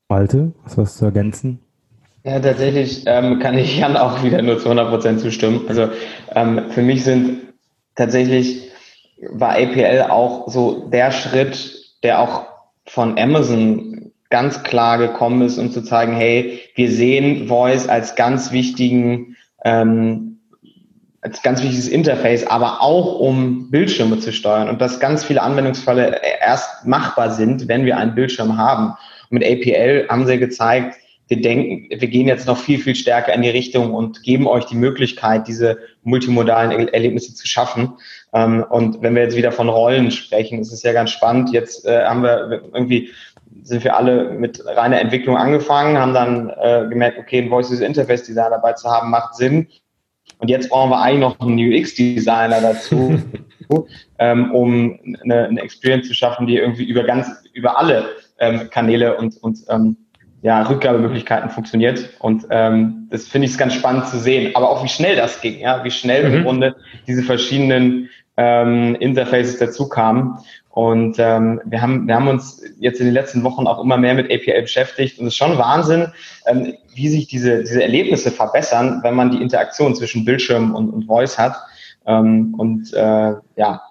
[0.07, 1.59] Malte, was hast du zu ergänzen?
[2.23, 5.61] Ja, tatsächlich ähm, kann ich Jan auch wieder nur zu 100 Prozent zustimmen.
[5.69, 5.89] Also
[6.35, 7.53] ähm, für mich sind
[7.95, 8.69] tatsächlich
[9.21, 12.47] war APL auch so der Schritt, der auch
[12.85, 18.51] von Amazon ganz klar gekommen ist, um zu zeigen, hey, wir sehen Voice als ganz
[18.51, 20.39] wichtigen, ähm,
[21.21, 26.21] als ganz wichtiges Interface, aber auch um Bildschirme zu steuern und dass ganz viele Anwendungsfälle
[26.41, 28.95] erst machbar sind, wenn wir einen Bildschirm haben.
[29.29, 30.98] Und mit APL haben sie gezeigt,
[31.29, 34.65] wir denken, wir gehen jetzt noch viel, viel stärker in die Richtung und geben euch
[34.65, 37.93] die Möglichkeit, diese multimodalen Erlebnisse zu schaffen.
[38.33, 41.51] Ähm, und wenn wir jetzt wieder von Rollen sprechen, ist es ja ganz spannend.
[41.51, 43.11] Jetzt äh, haben wir irgendwie
[43.63, 48.23] sind wir alle mit reiner Entwicklung angefangen, haben dann äh, gemerkt, okay, ein Voice Interface
[48.23, 49.67] Design dabei zu haben, macht Sinn.
[50.39, 53.21] Und jetzt brauchen wir eigentlich noch einen UX-Designer dazu,
[54.19, 58.05] ähm, um eine, eine, Experience zu schaffen, die irgendwie über ganz, über alle
[58.39, 59.97] ähm, Kanäle und, und ähm,
[60.41, 62.09] ja, Rückgabemöglichkeiten funktioniert.
[62.19, 64.55] Und ähm, das finde ich ganz spannend zu sehen.
[64.55, 66.35] Aber auch wie schnell das ging, ja, wie schnell mhm.
[66.35, 66.75] im Grunde
[67.07, 70.37] diese verschiedenen ähm, Interfaces dazu kamen.
[70.69, 74.13] Und ähm, wir, haben, wir haben uns jetzt in den letzten Wochen auch immer mehr
[74.13, 75.19] mit API beschäftigt.
[75.19, 76.07] Und es ist schon Wahnsinn,
[76.45, 81.05] ähm, wie sich diese, diese Erlebnisse verbessern, wenn man die Interaktion zwischen Bildschirm und, und
[81.05, 81.57] Voice hat.
[82.05, 83.81] Ähm, und äh, ja,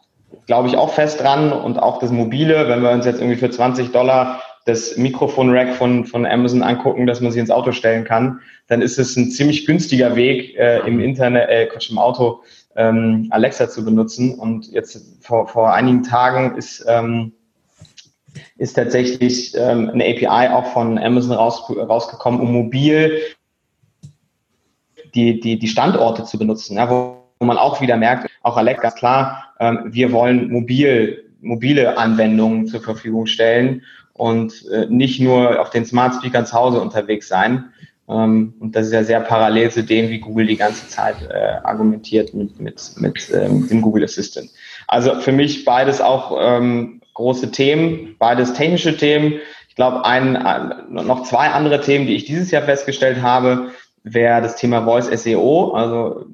[0.47, 1.53] glaube ich auch fest dran.
[1.53, 6.05] Und auch das Mobile, wenn wir uns jetzt irgendwie für 20 Dollar das Mikrofon-Rack von,
[6.05, 9.65] von Amazon angucken, dass man sich ins Auto stellen kann, dann ist es ein ziemlich
[9.65, 12.43] günstiger Weg, äh, im Internet, äh, Quatsch, im Auto
[12.77, 14.39] ähm, Alexa zu benutzen.
[14.39, 17.33] Und jetzt vor, vor einigen Tagen ist, ähm,
[18.59, 23.23] ist tatsächlich ähm, eine API auch von Amazon raus, rausgekommen, um mobil
[25.15, 28.91] die, die, die Standorte zu benutzen, ja, wo, wo man auch wieder merkt, auch Alexa,
[28.91, 33.83] klar, ähm, wir wollen mobil, mobile Anwendungen zur Verfügung stellen
[34.19, 37.73] und äh, nicht nur auf den Smart Speakern zu Hause unterwegs sein.
[38.09, 41.59] Ähm, und das ist ja sehr parallel zu dem, wie Google die ganze Zeit äh,
[41.63, 44.51] argumentiert mit, mit, mit ähm, dem Google Assistant.
[44.87, 49.35] Also für mich beides auch ähm, große Themen, beides technische Themen.
[49.69, 53.71] Ich glaube, ein, ein, noch zwei andere Themen, die ich dieses Jahr festgestellt habe,
[54.03, 55.73] wäre das Thema Voice SEO.
[55.75, 56.27] Also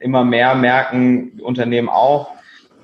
[0.00, 2.30] immer mehr merken Unternehmen auch,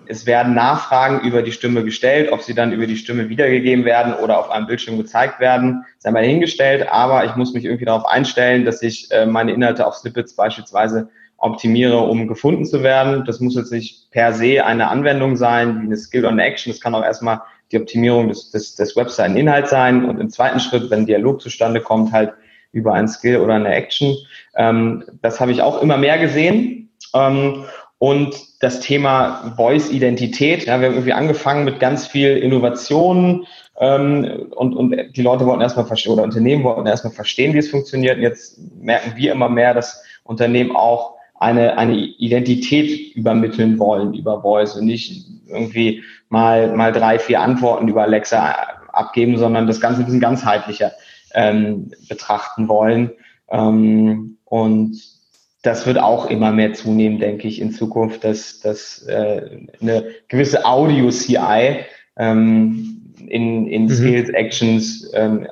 [0.09, 4.15] es werden Nachfragen über die Stimme gestellt, ob sie dann über die Stimme wiedergegeben werden
[4.15, 6.89] oder auf einem Bildschirm gezeigt werden, sei mal hingestellt.
[6.91, 11.11] Aber ich muss mich irgendwie darauf einstellen, dass ich äh, meine Inhalte auf Snippets beispielsweise
[11.37, 13.25] optimiere, um gefunden zu werden.
[13.25, 16.73] Das muss jetzt nicht per se eine Anwendung sein, wie eine Skill eine Action.
[16.73, 17.41] Das kann auch erstmal
[17.71, 22.13] die Optimierung des, des, des Webseiten-Inhalts sein und im zweiten Schritt, wenn Dialog zustande kommt,
[22.13, 22.33] halt
[22.73, 24.17] über ein Skill oder eine Action.
[24.57, 26.91] Ähm, das habe ich auch immer mehr gesehen.
[27.15, 27.65] Ähm,
[27.99, 33.47] und das Thema Voice-Identität, ja, wir haben irgendwie angefangen mit ganz viel Innovationen
[33.81, 37.71] ähm, und, und die Leute wollten erstmal verstehen, oder Unternehmen wollten erstmal verstehen, wie es
[37.71, 38.17] funktioniert.
[38.17, 44.43] Und jetzt merken wir immer mehr, dass Unternehmen auch eine, eine Identität übermitteln wollen über
[44.43, 48.55] Voice und nicht irgendwie mal, mal drei, vier Antworten über Alexa
[48.93, 50.93] abgeben, sondern das Ganze ein bisschen ganzheitlicher
[51.35, 53.13] ähm, betrachten wollen.
[53.51, 55.18] Ähm, und
[55.63, 60.65] das wird auch immer mehr zunehmen, denke ich, in Zukunft, dass, dass äh, eine gewisse
[60.65, 61.85] Audio-CI
[62.17, 63.91] ähm, in, in mhm.
[63.91, 65.47] Skills, Actions, ähm,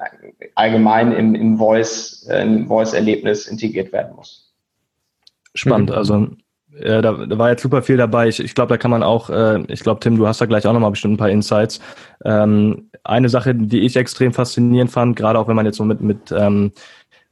[0.54, 4.54] allgemein im, im Voice, äh, im Voice-Erlebnis integriert werden muss.
[5.54, 5.96] Spannend, mhm.
[5.96, 6.28] also
[6.78, 8.28] äh, da, da war jetzt super viel dabei.
[8.28, 10.66] Ich, ich glaube, da kann man auch, äh, ich glaube, Tim, du hast da gleich
[10.66, 11.80] auch nochmal bestimmt ein paar Insights.
[12.24, 16.00] Ähm, eine Sache, die ich extrem faszinierend fand, gerade auch wenn man jetzt so mit,
[16.00, 16.72] mit ähm,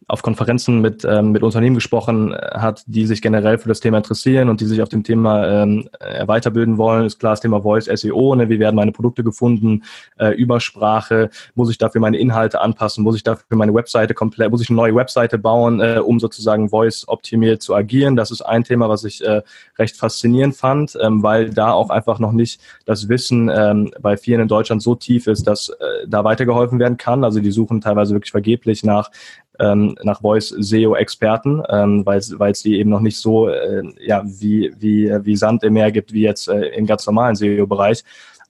[0.06, 3.98] auf Konferenzen mit, ähm, mit Unternehmen gesprochen äh, hat, die sich generell für das Thema
[3.98, 7.62] interessieren und die sich auf dem Thema ähm, äh, weiterbilden wollen, ist klar das Thema
[7.62, 8.48] Voice SEO, ne?
[8.48, 9.82] wie werden meine Produkte gefunden,
[10.18, 14.60] äh, Übersprache, muss ich dafür meine Inhalte anpassen, muss ich dafür meine Webseite komplett, muss
[14.60, 18.16] ich eine neue Webseite bauen, äh, um sozusagen Voice optimiert zu agieren.
[18.16, 19.42] Das ist ein Thema, was ich äh,
[19.78, 24.40] recht faszinierend fand, ähm, weil da auch einfach noch nicht das Wissen ähm, bei vielen
[24.40, 27.24] in Deutschland so tief ist, dass äh, da weitergeholfen werden kann.
[27.24, 29.10] Also die suchen teilweise wirklich vergeblich nach
[29.58, 34.72] ähm, nach Voice SEO-Experten, ähm, weil es die eben noch nicht so äh, ja, wie,
[34.78, 38.04] wie, wie Sand im Meer gibt, wie jetzt äh, im ganz normalen SEO-Bereich.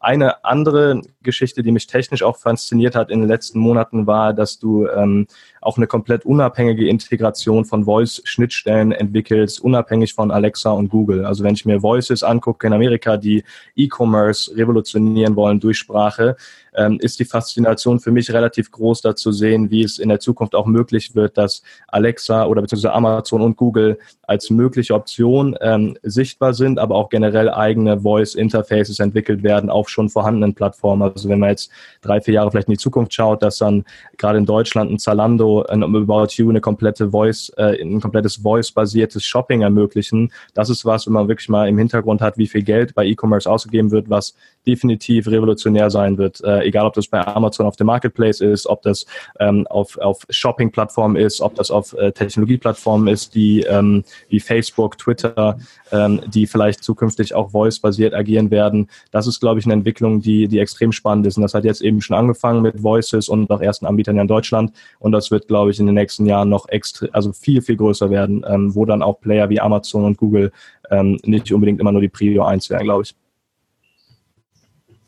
[0.05, 4.59] Eine andere Geschichte, die mich technisch auch fasziniert hat in den letzten Monaten, war, dass
[4.59, 5.27] du ähm,
[5.63, 11.25] auch eine komplett unabhängige Integration von Voice-Schnittstellen entwickelst, unabhängig von Alexa und Google.
[11.25, 13.45] Also wenn ich mir Voices angucke in Amerika, die
[13.77, 16.37] E-Commerce revolutionieren wollen durch Sprache,
[16.75, 20.21] ähm, ist die Faszination für mich relativ groß, da zu sehen, wie es in der
[20.21, 25.97] Zukunft auch möglich wird, dass Alexa oder beziehungsweise Amazon und Google als mögliche Option ähm,
[26.03, 31.03] sichtbar sind, aber auch generell eigene Voice-Interfaces entwickelt werden auf schon vorhandenen Plattformen.
[31.03, 33.85] Also wenn man jetzt drei, vier Jahre vielleicht in die Zukunft schaut, dass dann
[34.17, 39.25] gerade in Deutschland ein Zalando, ein About You eine komplette Voice, äh, ein komplettes Voice-basiertes
[39.25, 40.33] Shopping ermöglichen.
[40.55, 43.51] Das ist was, wenn man wirklich mal im Hintergrund hat, wie viel Geld bei E-Commerce
[43.51, 44.35] ausgegeben wird, was
[44.67, 46.43] definitiv revolutionär sein wird.
[46.43, 49.07] Äh, egal, ob das bei Amazon auf dem Marketplace ist, ob das
[49.39, 54.99] ähm, auf, auf Shopping-Plattformen ist, ob das auf äh, Technologie-Plattformen ist, die ähm, wie Facebook,
[54.99, 55.59] Twitter,
[55.93, 58.89] ähm, die vielleicht zukünftig auch voice-basiert agieren werden.
[59.11, 61.37] Das ist, glaube ich, eine Entwicklung, die, die extrem spannend ist.
[61.37, 64.73] Und das hat jetzt eben schon angefangen mit Voices und noch ersten Anbietern in Deutschland.
[64.99, 68.11] Und das wird, glaube ich, in den nächsten Jahren noch extra, also viel, viel größer
[68.11, 70.53] werden, ähm, wo dann auch Player wie Amazon und Google
[70.91, 73.15] ähm, nicht unbedingt immer nur die Prio 1 werden, glaube ich.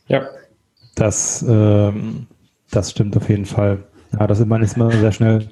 [0.09, 0.27] Ja,
[0.95, 2.27] das, ähm,
[2.71, 3.85] das stimmt auf jeden Fall.
[4.13, 5.49] Ja, das ist man ist immer sehr schnell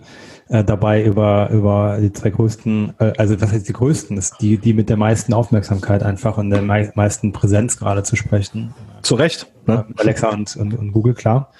[0.48, 4.58] äh, dabei, über, über die zwei größten, äh, also was heißt die größten, ist die,
[4.58, 8.74] die mit der meisten Aufmerksamkeit einfach und der mei meisten Präsenz gerade zu sprechen.
[9.02, 9.46] Zu Recht.
[9.66, 9.86] Ne?
[9.96, 11.50] Alexa und, und, und Google, klar.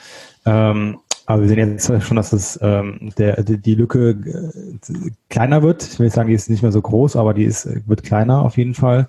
[0.47, 5.83] Ähm, aber wir sehen jetzt schon, dass es, ähm, der, die Lücke äh, kleiner wird.
[5.83, 8.43] Ich will nicht sagen, die ist nicht mehr so groß, aber die ist, wird kleiner
[8.43, 9.09] auf jeden Fall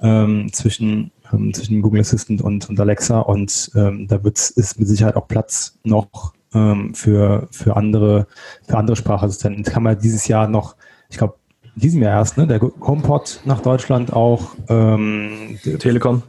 [0.00, 4.88] ähm, zwischen ähm, zwischen Google Assistant und, und Alexa und ähm, da wird ist mit
[4.88, 8.26] Sicherheit auch Platz noch ähm, für, für andere,
[8.66, 9.62] für andere Sprachassistenten.
[9.62, 10.76] Das kann man dieses Jahr noch,
[11.08, 11.34] ich glaube,
[11.76, 12.46] diesem Jahr erst, ne?
[12.46, 14.56] Der HomePod nach Deutschland auch.
[14.68, 16.22] Ähm, Telekom.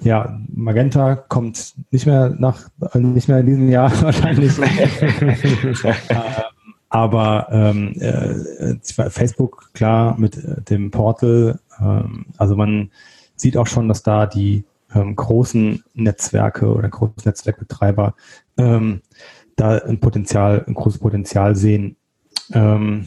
[0.00, 4.52] Ja, Magenta kommt nicht mehr nach, nicht mehr in diesem Jahr wahrscheinlich.
[6.90, 8.76] Aber ähm, äh,
[9.10, 12.90] Facebook, klar, mit äh, dem Portal, ähm, also man,
[13.36, 18.14] sieht auch schon, dass da die ähm, großen Netzwerke oder großen Netzwerkbetreiber
[18.56, 19.02] ähm,
[19.56, 21.96] da ein Potenzial, ein großes Potenzial sehen.
[22.52, 23.06] Ähm,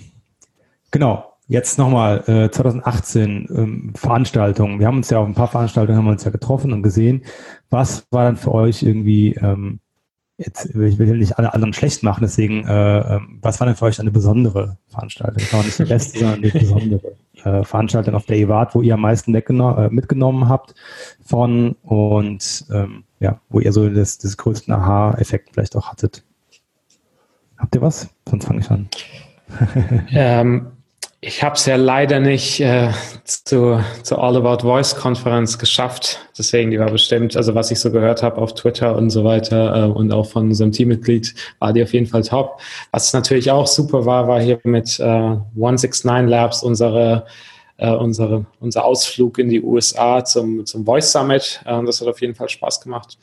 [0.91, 1.33] genau.
[1.49, 4.79] Jetzt nochmal äh, 2018 ähm, Veranstaltungen.
[4.79, 7.23] Wir haben uns ja auf ein paar Veranstaltungen haben wir uns ja getroffen und gesehen.
[7.69, 9.79] Was war dann für euch irgendwie ähm,
[10.37, 13.85] jetzt ich will nicht alle anderen schlecht machen, deswegen, äh, ähm, was war denn für
[13.85, 15.37] euch eine besondere Veranstaltung?
[15.37, 18.81] Das war nicht die beste, sondern die besondere äh, Veranstaltung, auf der ihr wart, wo
[18.81, 20.75] ihr am meisten äh, mitgenommen habt
[21.23, 26.23] von und ähm, ja, wo ihr so das, das größten Aha-Effekt vielleicht auch hattet.
[27.57, 28.07] Habt ihr was?
[28.29, 28.87] Sonst fange ich an.
[30.11, 30.67] ähm,
[31.27, 32.89] ich habe es ja leider nicht äh,
[33.25, 36.19] zu, zur All About Voice Konferenz geschafft.
[36.37, 39.75] Deswegen, die war bestimmt, also was ich so gehört habe auf Twitter und so weiter
[39.75, 42.61] äh, und auch von unserem Teammitglied, war die auf jeden Fall top.
[42.91, 47.25] Was natürlich auch super war, war hier mit äh, 169 Labs unsere
[47.75, 51.61] äh, unsere, unser Ausflug in die USA zum, zum Voice Summit.
[51.65, 53.17] Äh, das hat auf jeden Fall Spaß gemacht.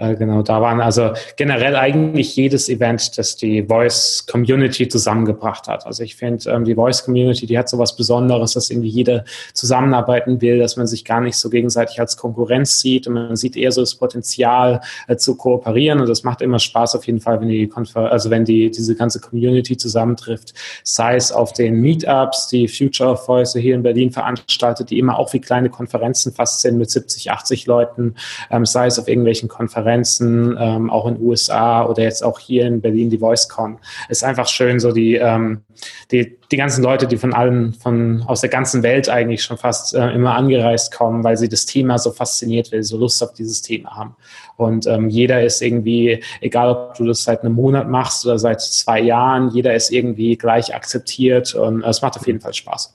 [0.00, 5.84] Äh, genau, da waren also generell eigentlich jedes Event, das die Voice Community zusammengebracht hat.
[5.84, 9.26] Also ich finde, ähm, die Voice Community, die hat so was Besonderes, dass irgendwie jeder
[9.52, 13.58] zusammenarbeiten will, dass man sich gar nicht so gegenseitig als Konkurrenz sieht und man sieht
[13.58, 16.00] eher so das Potenzial äh, zu kooperieren.
[16.00, 18.94] Und das macht immer Spaß auf jeden Fall, wenn die Konfer also wenn die diese
[18.94, 24.10] ganze Community zusammentrifft, sei es auf den Meetups, die Future of Voice hier in Berlin
[24.10, 28.14] veranstaltet, die immer auch wie kleine Konferenzen fast sind mit 70, 80 Leuten,
[28.50, 32.38] ähm, sei es auf irgendwelchen Konferenzen Konferenzen, ähm, auch in den USA oder jetzt auch
[32.38, 33.78] hier in Berlin die VoiceCon.
[34.08, 35.62] Es ist einfach schön, so die, ähm,
[36.10, 39.94] die, die ganzen Leute, die von allen, von aus der ganzen Welt eigentlich schon fast
[39.94, 43.62] äh, immer angereist kommen, weil sie das Thema so fasziniert will, so Lust auf dieses
[43.62, 44.16] Thema haben.
[44.56, 48.60] Und ähm, jeder ist irgendwie, egal ob du das seit einem Monat machst oder seit
[48.60, 52.94] zwei Jahren, jeder ist irgendwie gleich akzeptiert und es macht auf jeden Fall Spaß.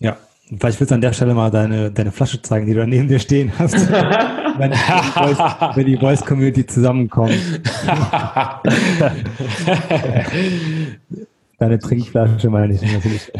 [0.00, 3.08] Ja, Vielleicht willst du an der Stelle mal deine, deine Flasche zeigen, die du neben
[3.08, 3.74] dir stehen hast,
[4.58, 7.32] wenn, wenn die Voice Community zusammenkommt.
[11.58, 13.32] Deine Trinkflasche meine ich natürlich.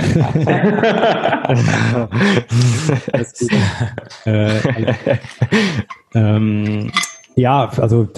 [4.24, 5.18] äh,
[6.14, 6.90] ähm,
[7.36, 8.08] ja, also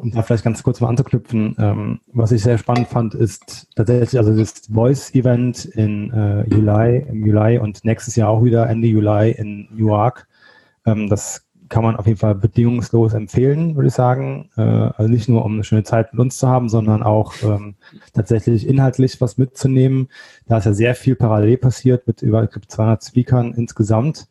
[0.00, 4.18] um da vielleicht ganz kurz mal anzuknüpfen, ähm, was ich sehr spannend fand, ist tatsächlich
[4.18, 9.32] also das Voice-Event in äh, Juli, im Juli und nächstes Jahr auch wieder Ende Juli
[9.32, 10.28] in Newark.
[10.86, 14.50] Ähm, das kann man auf jeden Fall bedingungslos empfehlen, würde ich sagen.
[14.56, 17.74] Äh, also nicht nur, um eine schöne Zeit mit uns zu haben, sondern auch ähm,
[18.12, 20.08] tatsächlich inhaltlich was mitzunehmen.
[20.46, 24.28] Da ist ja sehr viel parallel passiert mit über ich glaube, 200 Speakern insgesamt.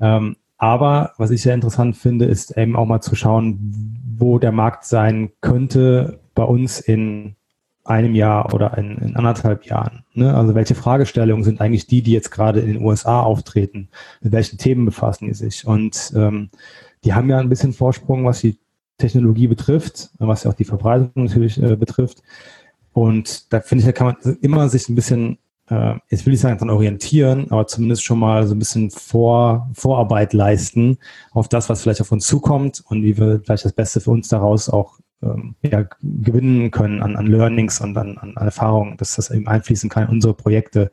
[0.00, 3.58] Ähm, aber was ich sehr interessant finde, ist eben auch mal zu schauen,
[4.16, 7.36] wo der Markt sein könnte bei uns in
[7.84, 10.04] einem Jahr oder in, in anderthalb Jahren.
[10.14, 10.34] Ne?
[10.34, 13.88] Also welche Fragestellungen sind eigentlich die, die jetzt gerade in den USA auftreten?
[14.22, 15.66] Mit welchen Themen befassen die sich?
[15.66, 16.50] Und ähm,
[17.04, 18.58] die haben ja ein bisschen Vorsprung, was die
[18.96, 22.22] Technologie betrifft, was ja auch die Verbreitung natürlich äh, betrifft.
[22.92, 25.38] Und da finde ich, da kann man immer sich ein bisschen
[25.70, 29.70] äh, jetzt will ich sagen, dann orientieren, aber zumindest schon mal so ein bisschen Vor,
[29.74, 30.98] Vorarbeit leisten
[31.32, 34.28] auf das, was vielleicht auf uns zukommt und wie wir vielleicht das Beste für uns
[34.28, 39.30] daraus auch ähm, ja, gewinnen können an, an Learnings und an, an Erfahrungen, dass das
[39.30, 40.90] eben einfließen kann in unsere Projekte.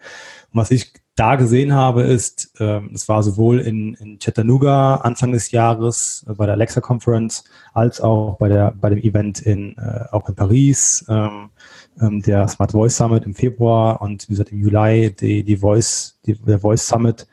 [0.52, 5.34] Und was ich da gesehen habe, ist, ähm, es war sowohl in, in Chattanooga Anfang
[5.34, 9.78] des Jahres äh, bei der Alexa Conference als auch bei der bei dem Event in
[9.78, 11.06] äh, auch in Paris.
[11.10, 11.50] Ähm,
[12.00, 16.20] ähm, der Smart Voice Summit im Februar und wie gesagt im Juli die, die Voice,
[16.26, 17.28] die, der Voice Summit,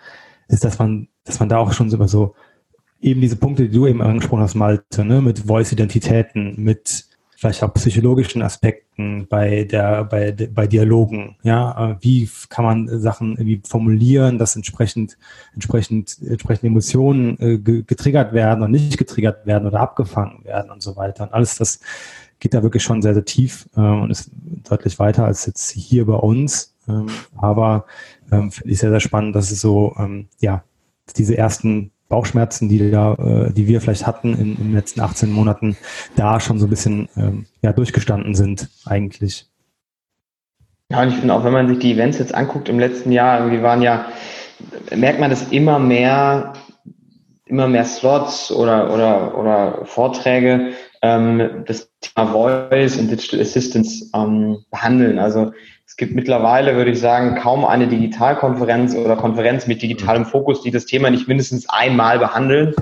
[0.49, 2.35] ist, dass man, dass man da auch schon so, so
[3.01, 7.73] eben diese Punkte, die du eben angesprochen hast, Malte, ne, mit Voice-Identitäten, mit vielleicht auch
[7.75, 14.38] psychologischen Aspekten bei der, bei, bei Dialogen, ja, äh, wie kann man Sachen irgendwie formulieren,
[14.38, 15.16] dass entsprechend,
[15.55, 20.97] entsprechend, entsprechend Emotionen äh, getriggert werden und nicht getriggert werden oder abgefangen werden und so
[20.97, 21.25] weiter.
[21.25, 21.79] Und alles das
[22.40, 24.31] geht da wirklich schon sehr, sehr tief äh, und ist
[24.68, 26.74] deutlich weiter als jetzt hier bei uns.
[26.88, 27.87] Ähm, aber
[28.31, 30.62] ähm, finde ich sehr, sehr spannend, dass es so, ähm, ja,
[31.16, 35.31] diese ersten Bauchschmerzen, die, da, äh, die wir vielleicht hatten in, in den letzten 18
[35.31, 35.77] Monaten,
[36.16, 39.46] da schon so ein bisschen ähm, ja, durchgestanden sind eigentlich.
[40.90, 43.40] Ja, und ich finde auch, wenn man sich die Events jetzt anguckt im letzten Jahr,
[43.40, 44.07] irgendwie waren ja,
[44.94, 46.55] merkt man, dass immer mehr,
[47.44, 54.58] immer mehr Slots oder, oder, oder Vorträge ähm, das Thema Voice und Digital Assistance ähm,
[54.70, 55.18] behandeln.
[55.18, 55.52] Also
[55.87, 60.70] es gibt mittlerweile, würde ich sagen, kaum eine Digitalkonferenz oder Konferenz mit digitalem Fokus, die
[60.70, 62.74] das Thema nicht mindestens einmal behandeln.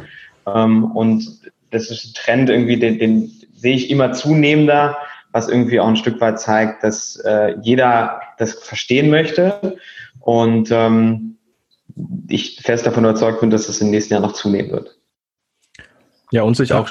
[0.46, 4.96] Ähm, und das ist ein Trend irgendwie, den, den sehe ich immer zunehmender,
[5.32, 9.76] was irgendwie auch ein Stück weit zeigt, dass äh, jeder das verstehen möchte.
[10.20, 11.36] Und ähm,
[12.28, 14.96] ich fest davon überzeugt bin, dass es im nächsten Jahr noch zunehmen wird.
[16.32, 16.90] Ja, und sich auch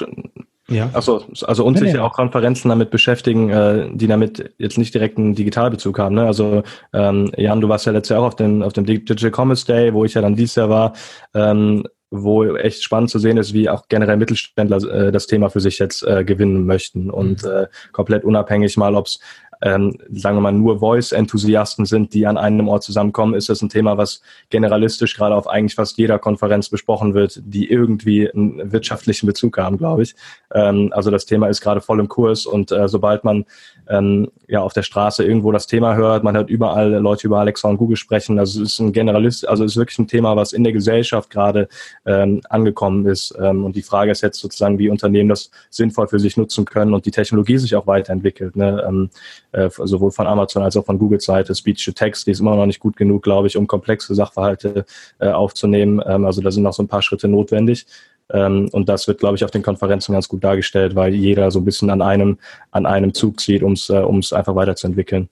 [0.68, 0.90] ja.
[0.92, 5.16] Achso, also uns sich ja auch Konferenzen damit beschäftigen, äh, die damit jetzt nicht direkt
[5.16, 6.16] einen Digitalbezug haben.
[6.16, 6.26] Ne?
[6.26, 6.62] Also
[6.92, 9.94] ähm, Jan, du warst ja letztes Jahr auch auf dem, auf dem Digital Commerce Day,
[9.94, 10.94] wo ich ja dann dieses Jahr war,
[11.34, 15.60] ähm, wo echt spannend zu sehen ist, wie auch generell Mittelständler äh, das Thema für
[15.60, 17.50] sich jetzt äh, gewinnen möchten und mhm.
[17.50, 19.20] äh, komplett unabhängig mal, ob es
[19.62, 23.68] ähm, sagen wir mal, nur Voice-Enthusiasten sind, die an einem Ort zusammenkommen, ist das ein
[23.68, 29.26] Thema, was generalistisch gerade auf eigentlich fast jeder Konferenz besprochen wird, die irgendwie einen wirtschaftlichen
[29.26, 30.14] Bezug haben, glaube ich.
[30.52, 33.44] Ähm, also das Thema ist gerade voll im Kurs und äh, sobald man
[33.88, 37.68] ähm, ja auf der Straße irgendwo das Thema hört, man hört überall Leute über Alexa
[37.68, 38.38] und Google sprechen.
[38.38, 41.30] Also es ist ein Generalist, also es ist wirklich ein Thema, was in der Gesellschaft
[41.30, 41.68] gerade
[42.04, 43.34] ähm, angekommen ist.
[43.40, 46.94] Ähm, und die Frage ist jetzt sozusagen, wie Unternehmen das sinnvoll für sich nutzen können
[46.94, 48.56] und die Technologie sich auch weiterentwickelt.
[48.56, 48.84] Ne?
[48.86, 49.10] Ähm,
[49.56, 51.54] äh, sowohl von Amazon als auch von Google Seite.
[51.54, 54.84] Speech to Text, die ist immer noch nicht gut genug, glaube ich, um komplexe Sachverhalte
[55.18, 56.02] äh, aufzunehmen.
[56.06, 57.86] Ähm, also da sind noch so ein paar Schritte notwendig.
[58.30, 61.60] Ähm, und das wird, glaube ich, auf den Konferenzen ganz gut dargestellt, weil jeder so
[61.60, 62.38] ein bisschen an einem,
[62.70, 63.96] an einem Zug zieht, um es äh,
[64.36, 65.28] einfach weiterzuentwickeln.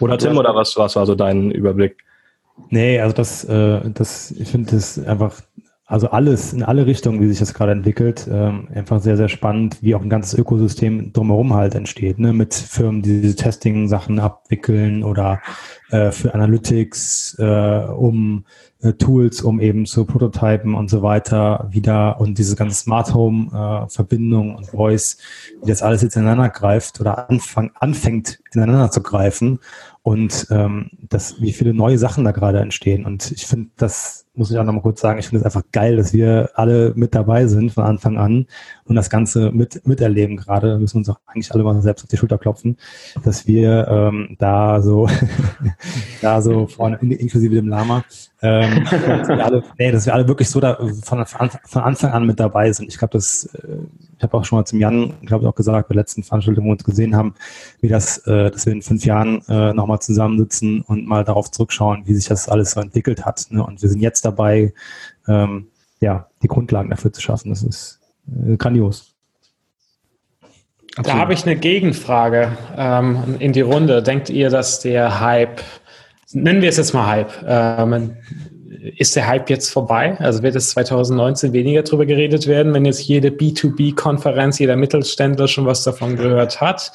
[0.00, 1.96] Oder Tim, oder was, was war so dein Überblick?
[2.70, 5.34] Nee, also das, äh, das, ich finde das einfach
[5.90, 9.78] also alles, in alle Richtungen, wie sich das gerade entwickelt, ähm, einfach sehr, sehr spannend,
[9.80, 12.34] wie auch ein ganzes Ökosystem drumherum halt entsteht, ne?
[12.34, 15.40] mit Firmen, die diese Testing-Sachen abwickeln oder
[15.90, 18.44] äh, für Analytics, äh, um
[18.82, 23.48] äh, Tools, um eben zu prototypen und so weiter wieder und diese ganze Smart Home
[23.50, 25.16] äh, Verbindung und Voice,
[25.62, 29.58] wie das alles jetzt ineinander greift oder anfang, anfängt ineinander zu greifen
[30.02, 33.06] und ähm, das, wie viele neue Sachen da gerade entstehen.
[33.06, 35.96] Und ich finde das muss ich auch nochmal kurz sagen, ich finde es einfach geil,
[35.96, 38.46] dass wir alle mit dabei sind von Anfang an
[38.84, 40.70] und das Ganze mit, miterleben gerade.
[40.70, 42.76] Da müssen wir uns auch eigentlich alle mal selbst auf die Schulter klopfen,
[43.24, 45.08] dass wir ähm, da so,
[46.22, 48.04] da so vorne, inklusive dem Lama,
[48.40, 52.26] ähm, dass wir alle, nee, dass wir alle wirklich so da von, von Anfang an
[52.26, 52.88] mit dabei sind.
[52.88, 53.78] Ich glaube, das, äh,
[54.16, 56.64] ich habe auch schon mal zum Jan, glaube ich, auch gesagt, bei der letzten Veranstaltung,
[56.64, 57.34] wo wir uns gesehen haben,
[57.80, 62.02] wie das, äh, dass wir in fünf Jahren äh, nochmal zusammensitzen und mal darauf zurückschauen,
[62.06, 63.46] wie sich das alles so entwickelt hat.
[63.50, 63.64] Ne?
[63.64, 64.72] Und wir sind jetzt dabei,
[65.26, 65.68] ähm,
[66.00, 67.50] ja, die Grundlagen dafür zu schaffen.
[67.50, 69.14] Das ist äh, grandios.
[71.02, 74.02] Da habe ich eine Gegenfrage ähm, in die Runde.
[74.02, 75.62] Denkt ihr, dass der Hype
[76.32, 77.32] nennen wir es jetzt mal Hype.
[77.46, 78.16] Ähm,
[78.96, 80.16] ist der Hype jetzt vorbei?
[80.18, 85.64] Also wird es 2019 weniger darüber geredet werden, wenn jetzt jede B2B-Konferenz, jeder Mittelständler schon
[85.64, 86.92] was davon gehört hat?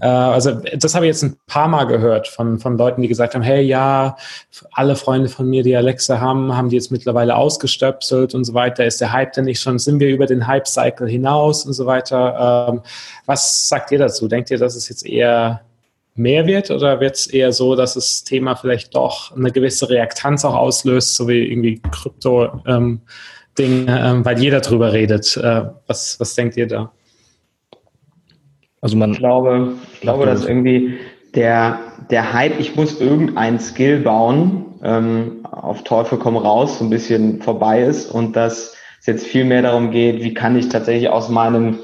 [0.00, 3.34] Äh, also das habe ich jetzt ein paar Mal gehört von, von Leuten, die gesagt
[3.34, 4.16] haben, hey, ja,
[4.72, 8.86] alle Freunde von mir, die Alexa haben, haben die jetzt mittlerweile ausgestöpselt und so weiter.
[8.86, 12.68] Ist der Hype denn nicht schon, sind wir über den Hype-Cycle hinaus und so weiter?
[12.70, 12.82] Ähm,
[13.26, 14.28] was sagt ihr dazu?
[14.28, 15.62] Denkt ihr, dass es jetzt eher
[16.18, 20.44] mehr wird oder wird es eher so, dass das Thema vielleicht doch eine gewisse Reaktanz
[20.44, 23.00] auch auslöst, so wie irgendwie Krypto ähm,
[23.58, 25.36] Ding, ähm, weil jeder drüber redet.
[25.36, 26.92] Äh, was, was denkt ihr da?
[28.80, 30.98] Also man ich glaube, ich glaube, dass irgendwie
[31.34, 36.90] der, der Hype, ich muss irgendein Skill bauen, ähm, auf Teufel komm raus, so ein
[36.90, 41.08] bisschen vorbei ist und dass es jetzt viel mehr darum geht, wie kann ich tatsächlich
[41.08, 41.80] aus meinem,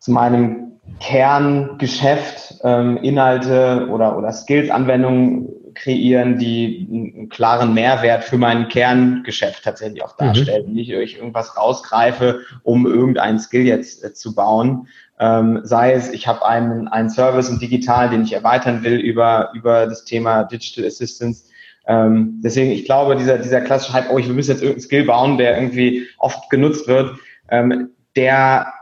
[0.00, 0.65] aus meinem
[1.00, 10.02] Kerngeschäft ähm, Inhalte oder, oder Skills-Anwendungen kreieren, die einen klaren Mehrwert für mein Kerngeschäft tatsächlich
[10.02, 10.24] auch mhm.
[10.24, 10.68] darstellen.
[10.68, 10.74] Mhm.
[10.74, 14.88] Nicht ich irgendwas rausgreife, um irgendein Skill jetzt äh, zu bauen.
[15.18, 19.50] Ähm, sei es, ich habe einen, einen Service im Digital, den ich erweitern will über,
[19.54, 21.44] über das Thema Digital Assistance.
[21.86, 25.38] Ähm, deswegen, ich glaube, dieser, dieser klassische Hype, oh, ich muss jetzt irgendeinen Skill bauen,
[25.38, 27.16] der irgendwie oft genutzt wird,
[27.48, 28.72] ähm, der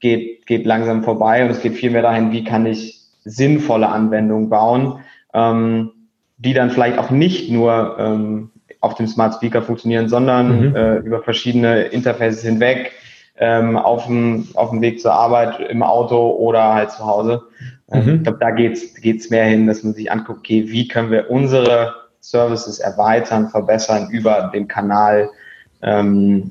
[0.00, 5.00] geht, geht langsam vorbei und es geht vielmehr dahin, wie kann ich sinnvolle Anwendungen bauen,
[5.34, 5.90] ähm,
[6.38, 10.76] die dann vielleicht auch nicht nur ähm, auf dem Smart Speaker funktionieren, sondern mhm.
[10.76, 12.92] äh, über verschiedene Interfaces hinweg,
[13.36, 17.42] ähm, auf, dem, auf dem Weg zur Arbeit, im Auto oder halt zu Hause.
[17.90, 18.14] Ähm, mhm.
[18.16, 21.30] Ich glaube, da geht's geht's mehr hin, dass man sich anguckt, okay, wie können wir
[21.30, 25.30] unsere Services erweitern, verbessern über den Kanal
[25.82, 26.50] ähm,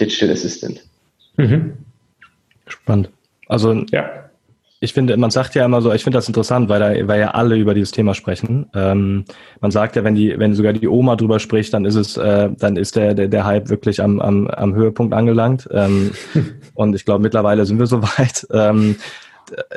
[0.00, 0.84] Digital Assistant.
[1.36, 1.74] Mhm.
[2.66, 3.10] Spannend.
[3.48, 4.10] Also ja.
[4.80, 7.30] Ich finde, man sagt ja immer so, ich finde das interessant, weil, da, weil ja
[7.30, 8.66] alle über dieses Thema sprechen.
[8.74, 9.24] Ähm,
[9.62, 12.50] man sagt ja, wenn die, wenn sogar die Oma drüber spricht, dann ist es, äh,
[12.58, 15.66] dann ist der, der, der Hype wirklich am, am, am Höhepunkt angelangt.
[15.72, 16.10] Ähm,
[16.74, 18.46] und ich glaube, mittlerweile sind wir soweit.
[18.52, 18.96] Ähm,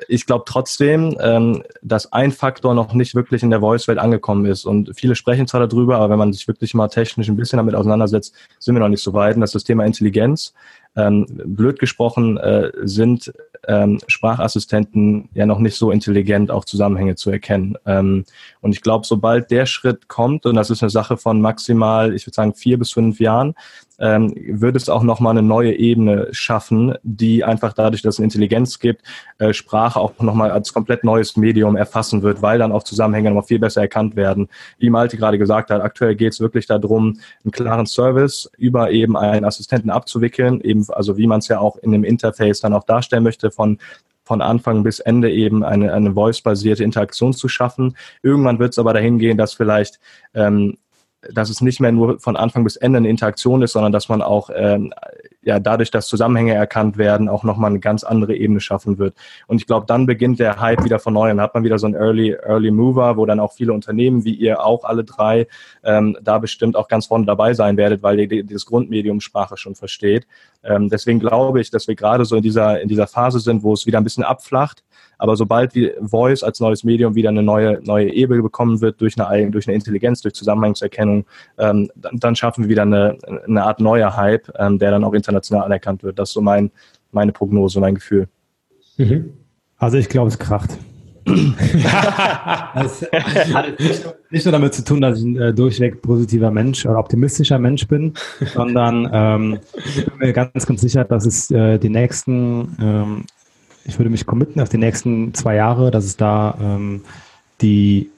[0.08, 4.66] ich glaube trotzdem, ähm, dass ein Faktor noch nicht wirklich in der Voice-Welt angekommen ist.
[4.66, 7.76] Und viele sprechen zwar darüber, aber wenn man sich wirklich mal technisch ein bisschen damit
[7.76, 9.36] auseinandersetzt, sind wir noch nicht so weit.
[9.36, 10.54] Und das ist das Thema Intelligenz.
[10.98, 13.32] Ähm, blöd gesprochen äh, sind
[13.68, 17.78] ähm, Sprachassistenten ja noch nicht so intelligent, auch Zusammenhänge zu erkennen.
[17.86, 18.26] Ähm,
[18.62, 22.26] und ich glaube, sobald der Schritt kommt, und das ist eine Sache von maximal, ich
[22.26, 23.54] würde sagen, vier bis fünf Jahren,
[24.00, 28.80] ähm, würde es auch nochmal eine neue Ebene schaffen, die einfach dadurch, dass es Intelligenz
[28.80, 29.02] gibt,
[29.40, 33.44] äh, Sprache auch nochmal als komplett neues Medium erfassen wird, weil dann auch Zusammenhänge nochmal
[33.44, 34.50] viel besser erkannt werden.
[34.78, 39.18] Wie Malte gerade gesagt hat, aktuell geht es wirklich darum, einen klaren Service über eben
[39.18, 42.84] einen Assistenten abzuwickeln, eben, also wie man es ja auch in dem Interface dann auch
[42.84, 43.78] darstellen möchte, von
[44.28, 47.96] von Anfang bis Ende eben eine, eine voice-basierte Interaktion zu schaffen.
[48.22, 50.02] Irgendwann wird es aber dahin gehen, dass vielleicht
[50.34, 50.78] ähm,
[51.34, 54.22] dass es nicht mehr nur von Anfang bis Ende eine Interaktion ist, sondern dass man
[54.22, 54.94] auch ähm,
[55.42, 59.16] ja dadurch, dass Zusammenhänge erkannt werden, auch nochmal eine ganz andere Ebene schaffen wird.
[59.48, 61.38] Und ich glaube, dann beginnt der Hype wieder von neuem.
[61.38, 64.34] Dann hat man wieder so einen Early, Early Mover, wo dann auch viele Unternehmen, wie
[64.34, 65.48] ihr auch alle drei,
[65.84, 69.76] ähm, da bestimmt auch ganz vorne dabei sein werdet, weil ihr dieses Grundmedium Sprache schon
[69.76, 70.28] versteht.
[70.64, 73.74] Ähm, deswegen glaube ich, dass wir gerade so in dieser, in dieser Phase sind, wo
[73.74, 74.84] es wieder ein bisschen abflacht
[75.18, 79.20] aber sobald wie Voice als neues Medium wieder eine neue, neue Ebene bekommen wird durch
[79.20, 81.26] eine, durch eine Intelligenz, durch Zusammenhangserkennung,
[81.58, 85.14] ähm, dann, dann, schaffen wir wieder eine, eine Art neuer Hype, ähm, der dann auch
[85.14, 86.20] international anerkannt wird.
[86.20, 86.72] Das ist so mein,
[87.12, 88.28] meine Prognose, mein Gefühl.
[88.98, 89.34] Mhm.
[89.78, 90.78] Also ich glaube, es kracht.
[91.28, 93.02] das
[93.54, 96.86] hat nicht nur, nicht nur, damit zu tun, dass ich ein äh, durchweg positiver Mensch
[96.86, 98.14] oder optimistischer Mensch bin,
[98.54, 103.26] sondern ähm, ich bin mir ganz, ganz sicher, dass es äh, die nächsten ähm,
[103.88, 107.02] ich würde mich committen auf die nächsten zwei Jahre, dass es da ähm,
[107.62, 108.12] die,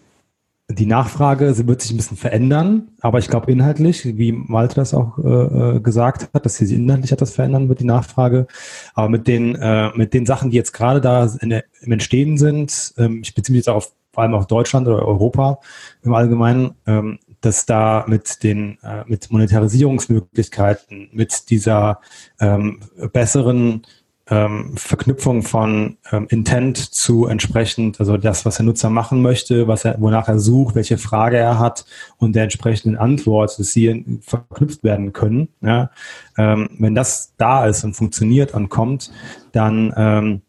[0.68, 4.94] die Nachfrage sie wird sich ein bisschen verändern, aber ich glaube inhaltlich, wie Malte das
[4.94, 8.48] auch äh, äh, gesagt hat, dass sie inhaltlich etwas verändern wird, die Nachfrage.
[8.94, 12.94] Aber mit den, äh, mit den Sachen, die jetzt gerade da der, im Entstehen sind,
[12.98, 15.60] ähm, ich beziehe mich jetzt auch auf, vor allem auf Deutschland oder Europa
[16.04, 22.02] im Allgemeinen, ähm, dass da mit den äh, mit Monetarisierungsmöglichkeiten, mit dieser
[22.40, 22.80] ähm,
[23.14, 23.84] besseren
[24.30, 29.86] ähm, Verknüpfung von ähm, Intent zu entsprechend, also das, was der Nutzer machen möchte, was
[29.86, 31.86] er, wonach er sucht, welche Frage er hat
[32.18, 35.50] und der entsprechenden Antwort, dass sie verknüpft werden können.
[35.62, 35.90] Ja?
[36.38, 39.12] Ähm, wenn das da ist und funktioniert und kommt,
[39.52, 40.42] dann ähm,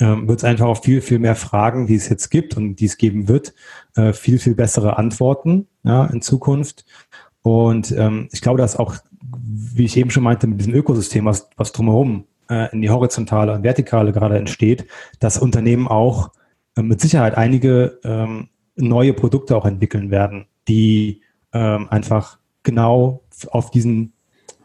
[0.00, 2.86] ähm, wird es einfach auf viel, viel mehr Fragen, die es jetzt gibt und die
[2.86, 3.54] es geben wird,
[3.96, 6.84] äh, viel, viel bessere Antworten ja, in Zukunft.
[7.42, 11.48] Und ähm, ich glaube, dass auch, wie ich eben schon meinte, mit diesem Ökosystem, was,
[11.56, 14.86] was drumherum äh, in die horizontale und vertikale gerade entsteht,
[15.20, 16.30] dass Unternehmen auch
[16.76, 21.22] äh, mit Sicherheit einige ähm, neue Produkte auch entwickeln werden, die
[21.52, 24.14] ähm, einfach genau auf diesen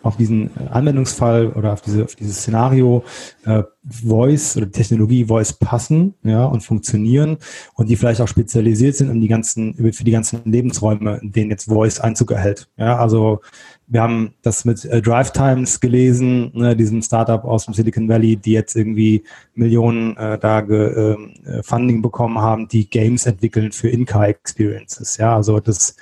[0.02, 3.04] auf diesen Anwendungsfall oder auf, diese, auf dieses Szenario
[3.46, 7.38] äh, Voice oder Technologie Voice passen ja, und funktionieren
[7.76, 11.52] und die vielleicht auch spezialisiert sind um die ganzen, für die ganzen Lebensräume, in denen
[11.52, 12.70] jetzt Voice Einzug erhält.
[12.78, 13.42] Ja, also
[13.90, 18.38] wir haben das mit äh, Drive Times gelesen, ne, diesem Startup aus dem Silicon Valley,
[18.38, 19.24] die jetzt irgendwie
[19.56, 25.18] Millionen äh, da ge, ähm, äh, Funding bekommen haben, die Games entwickeln für In-Car Experiences.
[25.18, 25.96] Ja, also das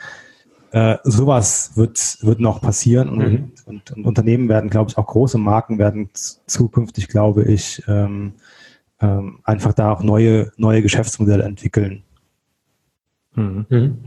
[0.72, 3.52] äh, sowas wird, wird noch passieren und, mhm.
[3.66, 8.34] und, und, Unternehmen werden, glaube ich, auch große Marken werden zukünftig, glaube ich, ähm,
[9.00, 12.04] ähm, einfach da auch neue, neue Geschäftsmodelle entwickeln.
[13.36, 13.66] Mhm.
[13.70, 13.98] Mhm.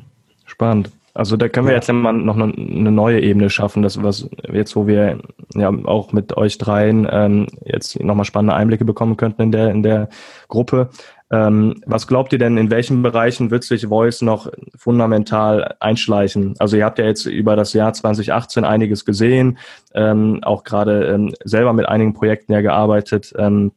[0.44, 0.90] Spannend.
[1.20, 4.86] Also da können wir jetzt mal noch eine, neue Ebene schaffen, das was jetzt, wo
[4.86, 5.18] wir
[5.54, 9.82] ja auch mit euch dreien ähm, jetzt nochmal spannende Einblicke bekommen könnten in der in
[9.82, 10.08] der
[10.48, 10.88] Gruppe.
[11.30, 16.54] Ähm, was glaubt ihr denn, in welchen Bereichen wird sich Voice noch fundamental einschleichen?
[16.58, 19.58] Also ihr habt ja jetzt über das Jahr 2018 einiges gesehen,
[19.92, 23.34] ähm, auch gerade ähm, selber mit einigen Projekten ja gearbeitet.
[23.36, 23.72] Ähm,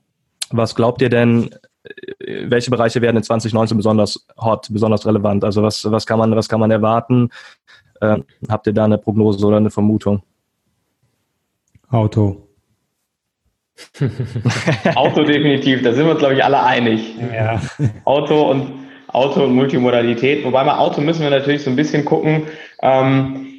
[0.49, 1.49] was glaubt ihr denn,
[2.19, 5.43] welche Bereiche werden in 2019 besonders hot, besonders relevant?
[5.43, 7.29] Also was, was, kann, man, was kann man erwarten?
[8.01, 10.23] Ähm, habt ihr da eine Prognose oder eine Vermutung?
[11.89, 12.47] Auto.
[14.95, 17.15] Auto definitiv, da sind wir uns, glaube ich, alle einig.
[17.33, 17.61] Ja.
[18.05, 20.43] Auto und Auto und Multimodalität.
[20.43, 22.47] Wobei bei Auto müssen wir natürlich so ein bisschen gucken,
[22.81, 23.52] ähm,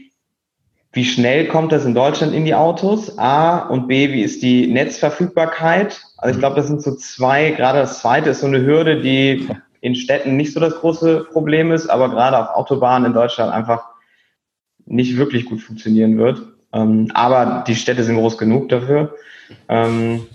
[0.95, 3.19] wie schnell kommt das in Deutschland in die Autos?
[3.19, 6.01] A und B, wie ist die Netzverfügbarkeit?
[6.19, 9.49] Also ich glaube, das sind so zwei, gerade das zweite ist so eine Hürde, die
[9.81, 13.85] in Städten nicht so das große Problem ist, aber gerade auf Autobahnen in Deutschland einfach
[14.87, 16.43] nicht wirklich gut funktionieren wird.
[16.73, 19.15] Ähm, aber die Städte sind groß genug dafür.
[19.69, 20.27] Ähm,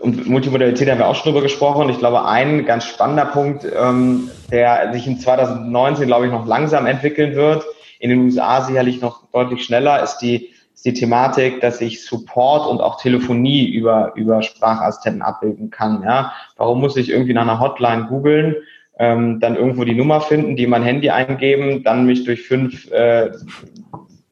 [0.00, 1.88] und Multimodalität haben wir auch schon drüber gesprochen.
[1.88, 6.86] Ich glaube, ein ganz spannender Punkt, ähm, der sich in 2019, glaube ich, noch langsam
[6.86, 7.64] entwickeln wird,
[7.98, 12.68] in den USA sicherlich noch deutlich schneller, ist die, ist die Thematik, dass ich Support
[12.68, 16.02] und auch Telefonie über, über Sprachassistenten abbilden kann.
[16.02, 16.32] Ja?
[16.56, 18.56] Warum muss ich irgendwie nach einer Hotline googeln?
[18.98, 23.30] ähm, dann irgendwo die Nummer finden, die mein Handy eingeben, dann mich durch fünf äh,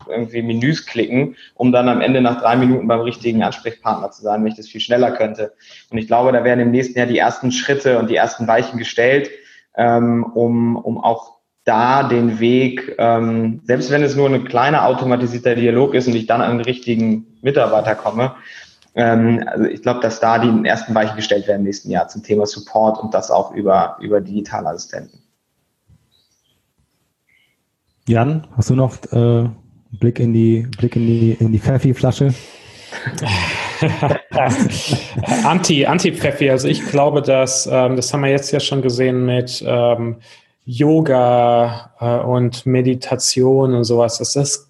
[0.08, 4.42] irgendwie Menüs klicken, um dann am Ende nach drei Minuten beim richtigen Ansprechpartner zu sein,
[4.42, 5.52] wenn ich das viel schneller könnte.
[5.90, 8.78] Und ich glaube, da werden im nächsten Jahr die ersten Schritte und die ersten Weichen
[8.78, 9.30] gestellt,
[9.76, 11.36] ähm, um, um auch
[11.66, 16.26] da den Weg, ähm, selbst wenn es nur ein kleiner automatisierter Dialog ist und ich
[16.26, 18.36] dann an den richtigen Mitarbeiter komme,
[18.94, 22.22] ähm, also ich glaube, dass da die ersten Weichen gestellt werden im nächsten Jahr zum
[22.22, 25.18] Thema Support und das auch über, über digitale Assistenten.
[28.08, 29.48] Jan, hast du noch äh,
[29.90, 32.32] Blick in die Blick in die in die Pfeffi-Flasche?
[35.44, 36.48] Anti, Anti-Pfeffi.
[36.48, 40.18] Also ich glaube, dass, ähm, das haben wir jetzt ja schon gesehen mit ähm,
[40.66, 44.66] Yoga äh, und Meditation und sowas, das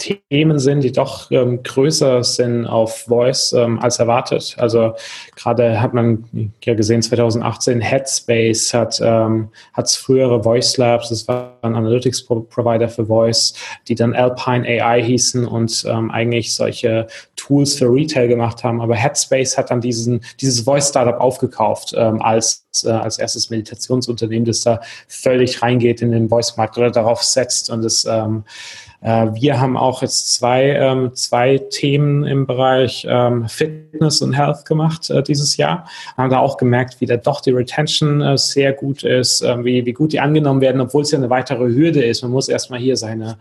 [0.00, 4.56] Themen sind, die doch ähm, größer sind auf Voice ähm, als erwartet.
[4.58, 4.94] Also
[5.36, 11.58] gerade hat man ja gesehen, 2018 Headspace hat ähm, hat's frühere Voice Labs, das war
[11.62, 13.54] ein Analytics Provider für Voice,
[13.88, 18.80] die dann Alpine AI hießen und ähm, eigentlich solche Tools für Retail gemacht haben.
[18.80, 24.44] Aber Headspace hat dann diesen dieses Voice Startup aufgekauft ähm, als äh, als erstes Meditationsunternehmen,
[24.44, 29.58] das da völlig reingeht in den Voice-Markt oder darauf setzt und es ähm, äh, wir
[29.58, 35.22] haben auch jetzt zwei, ähm, zwei Themen im Bereich ähm, Fitness und Health gemacht äh,
[35.22, 35.88] dieses Jahr.
[36.18, 39.92] Haben da auch gemerkt, wie da doch die Retention äh, sehr gut ist, wie, wie
[39.92, 42.22] gut die angenommen werden, obwohl es ja eine weitere Hürde ist.
[42.22, 43.34] Man muss erstmal hier seine äh,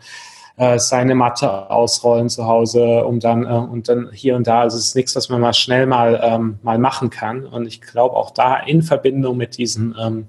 [0.78, 4.62] seine Matte ausrollen zu Hause, um dann äh, und dann hier und da.
[4.62, 7.46] Also es ist nichts, was man mal schnell mal ähm, mal machen kann.
[7.46, 10.28] Und ich glaube auch da in Verbindung mit diesen ähm,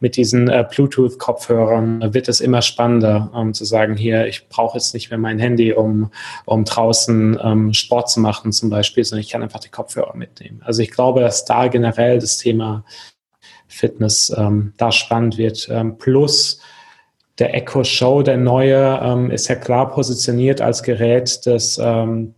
[0.00, 4.94] mit diesen äh, Bluetooth-Kopfhörern wird es immer spannender, um zu sagen, hier ich brauche jetzt
[4.94, 6.10] nicht mehr mein Handy, um
[6.44, 10.60] um draußen ähm, Sport zu machen zum Beispiel, sondern ich kann einfach die Kopfhörer mitnehmen.
[10.64, 12.84] Also ich glaube, dass da generell das Thema
[13.68, 15.68] Fitness ähm, da spannend wird.
[15.70, 16.60] Ähm, plus
[17.38, 22.34] der Echo Show, der neue, ähm, ist ja klar positioniert als Gerät, das, ähm,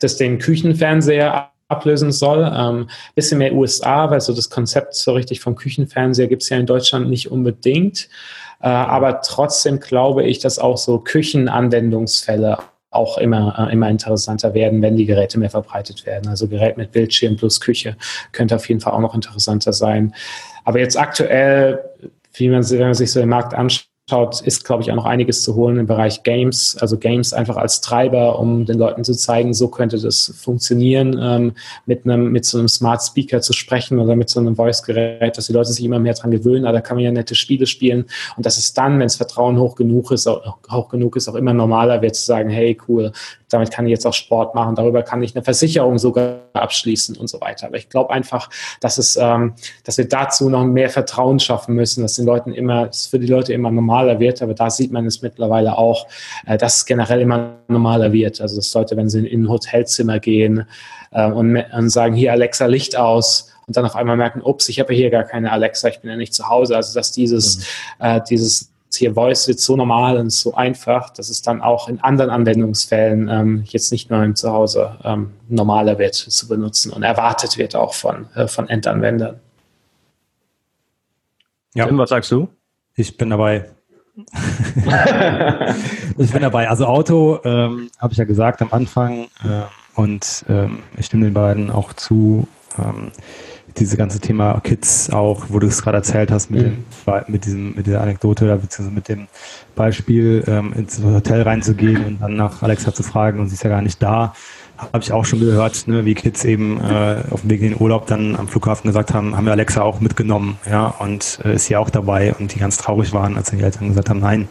[0.00, 2.50] das den Küchenfernseher ablösen soll.
[2.54, 6.58] Ähm, bisschen mehr USA, weil so das Konzept so richtig vom Küchenfernseher gibt es ja
[6.58, 8.08] in Deutschland nicht unbedingt.
[8.60, 12.58] Äh, aber trotzdem glaube ich, dass auch so Küchenanwendungsfälle
[12.90, 16.28] auch immer, äh, immer interessanter werden, wenn die Geräte mehr verbreitet werden.
[16.28, 17.96] Also Gerät mit Bildschirm plus Küche
[18.32, 20.14] könnte auf jeden Fall auch noch interessanter sein.
[20.64, 21.84] Aber jetzt aktuell,
[22.34, 25.04] wie man, wenn man sich so den Markt anschaut, schaut, ist, glaube ich, auch noch
[25.04, 26.76] einiges zu holen im Bereich Games.
[26.80, 31.52] Also Games einfach als Treiber, um den Leuten zu zeigen, so könnte das funktionieren, ähm,
[31.86, 35.48] mit einem, mit so einem Smart Speaker zu sprechen oder mit so einem Voice-Gerät, dass
[35.48, 36.66] die Leute sich immer mehr dran gewöhnen.
[36.66, 38.04] Aber da kann man ja nette Spiele spielen.
[38.36, 41.34] Und dass es dann, wenn das Vertrauen hoch genug ist, auch, hoch genug ist, auch
[41.34, 43.10] immer normaler wird zu sagen, hey, cool,
[43.48, 47.28] damit kann ich jetzt auch Sport machen, darüber kann ich eine Versicherung sogar abschließen und
[47.28, 47.66] so weiter.
[47.66, 52.02] Aber ich glaube einfach, dass es, ähm, dass wir dazu noch mehr Vertrauen schaffen müssen,
[52.02, 54.42] dass den Leuten immer, es für die Leute immer normaler wird.
[54.42, 56.06] Aber da sieht man es mittlerweile auch,
[56.46, 58.40] äh, dass es generell immer normaler wird.
[58.40, 60.66] Also dass Leute, wenn sie in ein Hotelzimmer gehen
[61.12, 64.78] äh, und, und sagen, hier Alexa Licht aus, und dann auf einmal merken, ups, ich
[64.78, 66.76] habe hier gar keine Alexa, ich bin ja nicht zu Hause.
[66.76, 67.58] Also dass dieses,
[67.98, 68.06] mhm.
[68.06, 72.00] äh, dieses hier Voice wird so normal und so einfach, dass es dann auch in
[72.00, 77.58] anderen Anwendungsfällen ähm, jetzt nicht nur im Zuhause ähm, normaler wird zu benutzen und erwartet
[77.58, 79.40] wird auch von, äh, von Endanwendern.
[81.74, 81.86] Ja.
[81.86, 82.48] Tim, was sagst du?
[82.94, 83.70] Ich bin dabei.
[86.16, 86.70] ich bin dabei.
[86.70, 91.34] Also Auto, ähm, habe ich ja gesagt am Anfang äh, und ähm, ich stimme den
[91.34, 92.48] beiden auch zu.
[92.78, 93.12] Ähm,
[93.78, 96.84] diese ganze Thema Kids auch, wo du es gerade erzählt hast, mit, mhm.
[97.06, 99.28] dem, mit, diesem, mit dieser Anekdote oder beziehungsweise mit dem
[99.74, 103.70] Beispiel, ähm, ins Hotel reinzugehen und dann nach Alexa zu fragen und sie ist ja
[103.70, 104.34] gar nicht da,
[104.78, 107.80] habe ich auch schon gehört, ne, wie Kids eben äh, auf dem Weg in den
[107.80, 111.66] Urlaub dann am Flughafen gesagt haben, haben wir Alexa auch mitgenommen, ja, und äh, ist
[111.66, 114.48] hier auch dabei und die ganz traurig waren, als die Eltern gesagt haben, nein,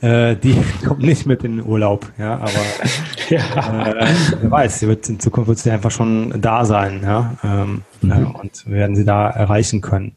[0.00, 2.50] äh, die kommt nicht mit in den Urlaub, ja, aber
[3.28, 3.90] ja.
[3.90, 4.06] Äh,
[4.40, 8.12] wer weiß, sie wird in Zukunft wird sie einfach schon da sein, ja, ähm, mhm.
[8.12, 10.16] äh, und werden sie da erreichen können.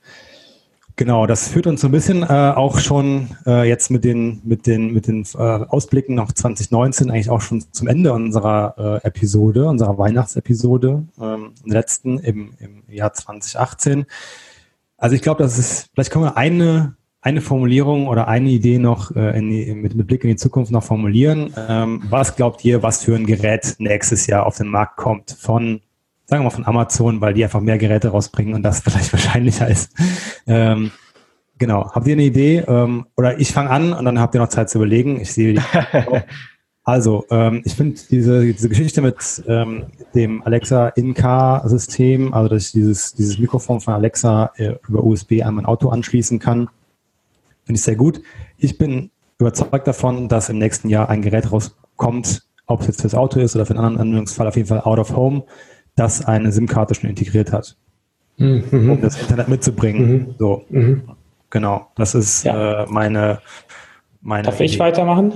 [0.97, 4.67] Genau, das führt uns so ein bisschen äh, auch schon äh, jetzt mit den mit
[4.67, 9.65] den mit den äh, Ausblicken auf 2019 eigentlich auch schon zum Ende unserer äh, Episode,
[9.65, 14.05] unserer Weihnachtsepisode, ähm, letzten im, im Jahr 2018.
[14.97, 19.15] Also ich glaube, das ist vielleicht können wir eine eine Formulierung oder eine Idee noch
[19.15, 21.53] äh, die, mit, mit, Blick in die Zukunft noch formulieren.
[21.55, 25.81] Ähm, was glaubt ihr, was für ein Gerät nächstes Jahr auf den Markt kommt von,
[26.25, 29.67] sagen wir mal von Amazon, weil die einfach mehr Geräte rausbringen und das vielleicht wahrscheinlicher
[29.67, 29.93] ist.
[30.47, 30.91] Ähm,
[31.59, 31.91] genau.
[31.91, 32.63] Habt ihr eine Idee?
[32.67, 35.21] Ähm, oder ich fange an und dann habt ihr noch Zeit zu überlegen.
[35.21, 35.61] Ich sehe.
[36.83, 39.15] Also, ähm, ich finde diese, diese Geschichte mit
[39.47, 45.43] ähm, dem Alexa In-Car-System, also dass ich dieses, dieses Mikrofon von Alexa äh, über USB
[45.43, 46.69] an mein Auto anschließen kann,
[47.71, 48.21] Finde ich sehr gut.
[48.57, 52.99] Ich bin überzeugt davon, dass im nächsten Jahr ein Gerät rauskommt, kommt, ob es jetzt
[52.99, 55.43] fürs Auto ist oder für einen anderen Anwendungsfall, auf jeden Fall out of home,
[55.95, 57.77] das eine SIM-Karte schon integriert hat,
[58.35, 58.89] mhm.
[58.91, 60.11] um das Internet mitzubringen.
[60.11, 60.35] Mhm.
[60.37, 61.03] So, mhm.
[61.49, 61.87] genau.
[61.95, 62.81] Das ist ja.
[62.83, 63.39] äh, meine,
[64.19, 64.43] meine.
[64.43, 64.65] Darf Idee.
[64.65, 65.31] ich weitermachen?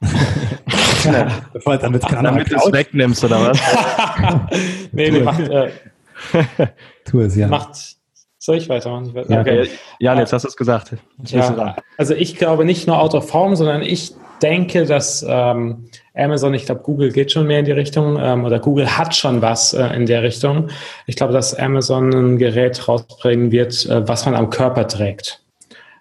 [1.52, 3.60] Bevor damit damit du es wegnimmst oder was?
[4.92, 5.70] nee, nee, macht, äh,
[7.04, 7.48] tu es ja.
[7.48, 7.96] Macht,
[8.44, 9.12] soll ich weitermachen?
[9.28, 9.68] Ja, okay.
[9.98, 10.96] Jan, jetzt hast du es gesagt.
[11.26, 16.52] Ja, also ich glaube nicht nur out of home, sondern ich denke, dass ähm, Amazon,
[16.52, 19.72] ich glaube, Google geht schon mehr in die Richtung ähm, oder Google hat schon was
[19.72, 20.68] äh, in der Richtung.
[21.06, 25.42] Ich glaube, dass Amazon ein Gerät rausbringen wird, äh, was man am Körper trägt.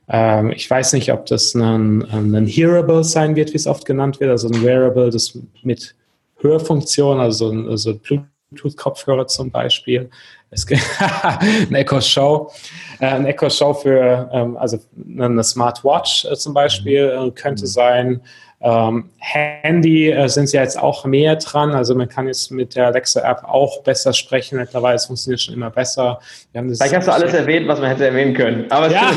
[0.10, 4.20] Ähm, ich weiß nicht, ob das ein, ein Hearable sein wird, wie es oft genannt
[4.20, 5.96] wird, also ein Wearable, das mit
[6.39, 10.10] Hörfunktion, also ein also Bluetooth-Kopfhörer zum Beispiel.
[10.54, 10.82] Es gibt
[11.39, 12.51] ein Echo Show,
[12.99, 14.78] äh, ein Echo Show für ähm, also
[15.20, 17.68] eine Smartwatch äh, zum Beispiel äh, könnte mhm.
[17.68, 18.22] sein.
[18.66, 21.72] Ähm, Handy äh, sind sie jetzt auch mehr dran.
[21.72, 24.58] Also man kann jetzt mit der Alexa-App auch besser sprechen.
[24.58, 26.20] Mittlerweile es funktioniert schon immer besser.
[26.54, 28.72] Vielleicht hast du alles erwähnt, was man hätte erwähnen können.
[28.72, 29.12] Aber ja.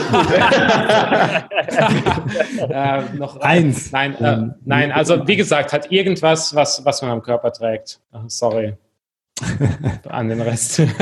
[2.98, 3.92] äh, noch eins.
[3.92, 8.00] Nein, äh, nein, also wie gesagt, hat irgendwas, was, was man am Körper trägt.
[8.26, 8.74] Sorry.
[10.08, 10.80] An den Rest.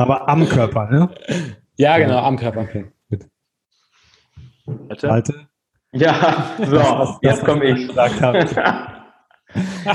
[0.00, 1.08] Aber am Körper, ne?
[1.76, 2.62] Ja, genau, am Körper.
[2.62, 2.86] Okay.
[5.02, 5.34] Alte?
[5.92, 7.88] Ja, so, jetzt komme ich.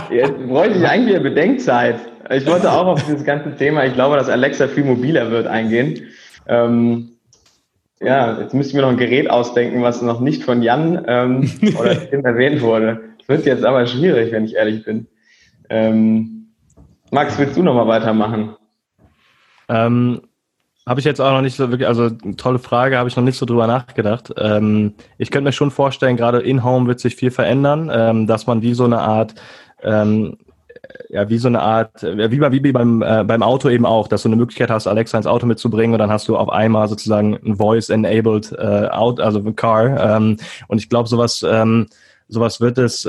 [0.09, 1.99] Jetzt bräuchte ich eigentlich eine Bedenkzeit.
[2.31, 6.07] Ich wollte auch auf dieses ganze Thema, ich glaube, dass Alexa viel mobiler wird, eingehen.
[6.47, 7.09] Ähm,
[8.01, 11.51] ja, jetzt müsste ich mir noch ein Gerät ausdenken, was noch nicht von Jan ähm,
[11.79, 13.01] oder Tim erwähnt wurde.
[13.19, 15.07] Das wird jetzt aber schwierig, wenn ich ehrlich bin.
[15.69, 16.42] Ähm,
[17.13, 18.55] Max, willst du noch mal weitermachen?
[19.69, 20.21] Ähm,
[20.87, 23.37] habe ich jetzt auch noch nicht so wirklich, also tolle Frage, habe ich noch nicht
[23.37, 24.33] so drüber nachgedacht.
[24.35, 28.63] Ähm, ich könnte mir schon vorstellen, gerade in-home wird sich viel verändern, ähm, dass man
[28.63, 29.35] wie so eine Art,
[29.83, 30.39] ähm,
[31.09, 34.23] ja, wie so eine Art, wie, bei, wie beim, äh, beim Auto eben auch, dass
[34.23, 37.37] du eine Möglichkeit hast, Alexa ins Auto mitzubringen und dann hast du auf einmal sozusagen
[37.45, 40.15] ein Voice-enabled äh, Out, also ein Car.
[40.17, 40.37] Ähm,
[40.67, 41.85] und ich glaube, sowas, ähm,
[42.27, 43.07] sowas wird es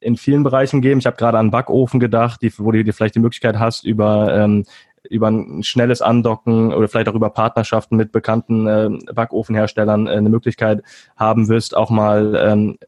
[0.00, 1.00] in vielen Bereichen geben.
[1.00, 4.34] Ich habe gerade an Backofen gedacht, die, wo du dir vielleicht die Möglichkeit hast, über
[4.34, 4.64] ähm,
[5.10, 10.28] über ein schnelles Andocken oder vielleicht auch über Partnerschaften mit bekannten äh, Backofenherstellern äh, eine
[10.28, 10.82] Möglichkeit
[11.16, 12.78] haben wirst, auch mal ähm,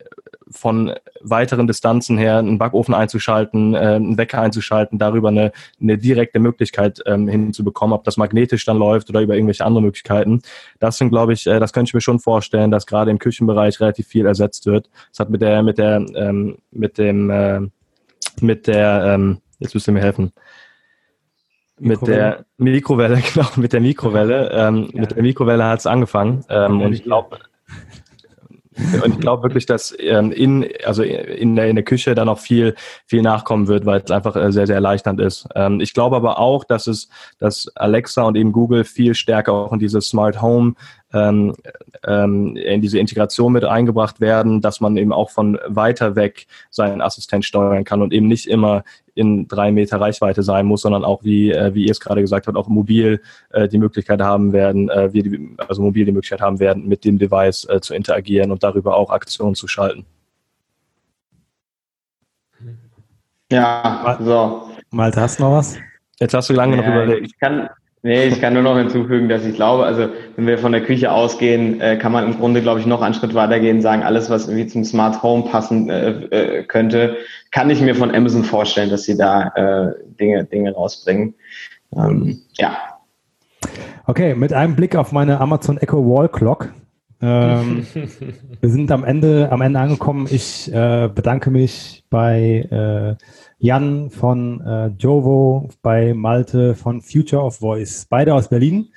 [0.50, 6.40] von weiteren Distanzen her einen Backofen einzuschalten, äh, einen Wecker einzuschalten, darüber eine, eine direkte
[6.40, 10.42] Möglichkeit ähm, hinzubekommen, ob das magnetisch dann läuft oder über irgendwelche andere Möglichkeiten.
[10.78, 13.80] Das sind, glaube ich, äh, das könnte ich mir schon vorstellen, dass gerade im Küchenbereich
[13.80, 14.90] relativ viel ersetzt wird.
[15.10, 17.60] Das hat mit der, mit der, ähm, mit dem, äh,
[18.40, 20.32] mit der, ähm, jetzt müsst ihr mir helfen,
[21.78, 24.50] mit der Mikrowelle, genau, mit der Mikrowelle.
[24.52, 25.00] Ähm, ja.
[25.00, 26.44] Mit der Mikrowelle hat es angefangen.
[26.48, 27.38] Ähm, und ich glaube,
[29.04, 32.38] und ich glaube wirklich, dass ähm, in, also in der, in der Küche da noch
[32.38, 35.48] viel, viel nachkommen wird, weil es einfach äh, sehr, sehr erleichternd ist.
[35.56, 37.08] Ähm, ich glaube aber auch, dass es,
[37.38, 40.74] dass Alexa und eben Google viel stärker auch in diese Smart Home
[41.12, 41.54] ähm,
[42.06, 47.00] ähm, in diese Integration mit eingebracht werden, dass man eben auch von weiter weg seinen
[47.00, 48.84] Assistent steuern kann und eben nicht immer
[49.14, 52.46] in drei Meter Reichweite sein muss, sondern auch, wie, äh, wie ihr es gerade gesagt
[52.46, 56.40] habt, auch mobil äh, die Möglichkeit haben werden, äh, wir die, also mobil die Möglichkeit
[56.40, 60.06] haben werden, mit dem Device äh, zu interagieren und darüber auch Aktionen zu schalten.
[63.50, 64.70] Ja, so.
[64.90, 65.76] Malte, hast du noch was?
[66.20, 67.26] Jetzt hast du lange ja, noch überlegt.
[67.26, 67.68] Ich kann,
[68.02, 71.12] Nee, ich kann nur noch hinzufügen, dass ich glaube, also wenn wir von der Küche
[71.12, 74.30] ausgehen, äh, kann man im Grunde, glaube ich, noch einen Schritt weitergehen und sagen, alles,
[74.30, 77.16] was irgendwie zum Smart Home passen äh, äh, könnte,
[77.50, 81.34] kann ich mir von Amazon vorstellen, dass sie da äh, Dinge, Dinge rausbringen.
[81.94, 82.74] Ähm, ja.
[84.06, 86.72] Okay, mit einem Blick auf meine Amazon Echo Wall Clock.
[87.20, 87.86] Ähm,
[88.60, 90.26] wir sind am Ende, am Ende angekommen.
[90.30, 93.24] Ich äh, bedanke mich bei äh,
[93.62, 98.88] Jan von äh, Jovo, bei Malte von Future of Voice, beide aus Berlin.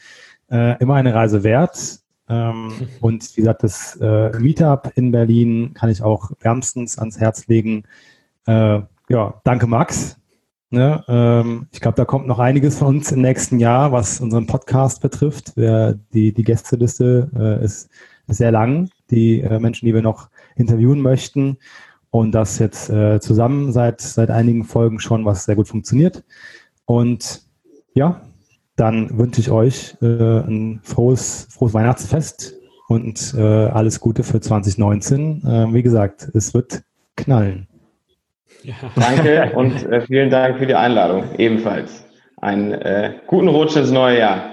[0.49, 1.99] Äh, immer eine Reise wert.
[2.29, 7.47] Ähm, und wie gesagt, das äh, Meetup in Berlin kann ich auch wärmstens ans Herz
[7.47, 7.83] legen.
[8.47, 10.17] Äh, ja, danke Max.
[10.69, 14.47] Ne, ähm, ich glaube, da kommt noch einiges von uns im nächsten Jahr, was unseren
[14.47, 15.57] Podcast betrifft.
[15.57, 17.89] Wir, die, die Gästeliste äh, ist,
[18.27, 18.89] ist sehr lang.
[19.11, 21.57] Die äh, Menschen, die wir noch interviewen möchten
[22.13, 26.23] und das jetzt äh, zusammen seit, seit einigen Folgen schon, was sehr gut funktioniert.
[26.85, 27.41] Und
[27.95, 28.21] ja,
[28.75, 32.53] dann wünsche ich euch äh, ein frohes, frohes Weihnachtsfest
[32.87, 35.41] und äh, alles Gute für 2019.
[35.43, 36.83] Äh, wie gesagt, es wird
[37.15, 37.67] knallen.
[38.61, 38.75] Ja.
[38.95, 41.23] Danke und äh, vielen Dank für die Einladung.
[41.39, 42.05] Ebenfalls.
[42.37, 44.51] Einen äh, guten Rutsch ins neue Jahr.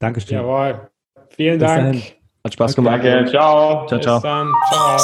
[0.00, 0.38] Dankeschön.
[0.38, 0.88] Jawohl.
[1.28, 1.92] Vielen Bis Dank.
[1.92, 2.02] Dahin.
[2.42, 3.04] Hat Spaß gemacht.
[3.04, 3.30] Danke.
[3.30, 3.86] Ciao.
[3.86, 4.16] Ciao, ciao.
[4.16, 4.52] Bis dann.
[4.68, 4.98] Ciao.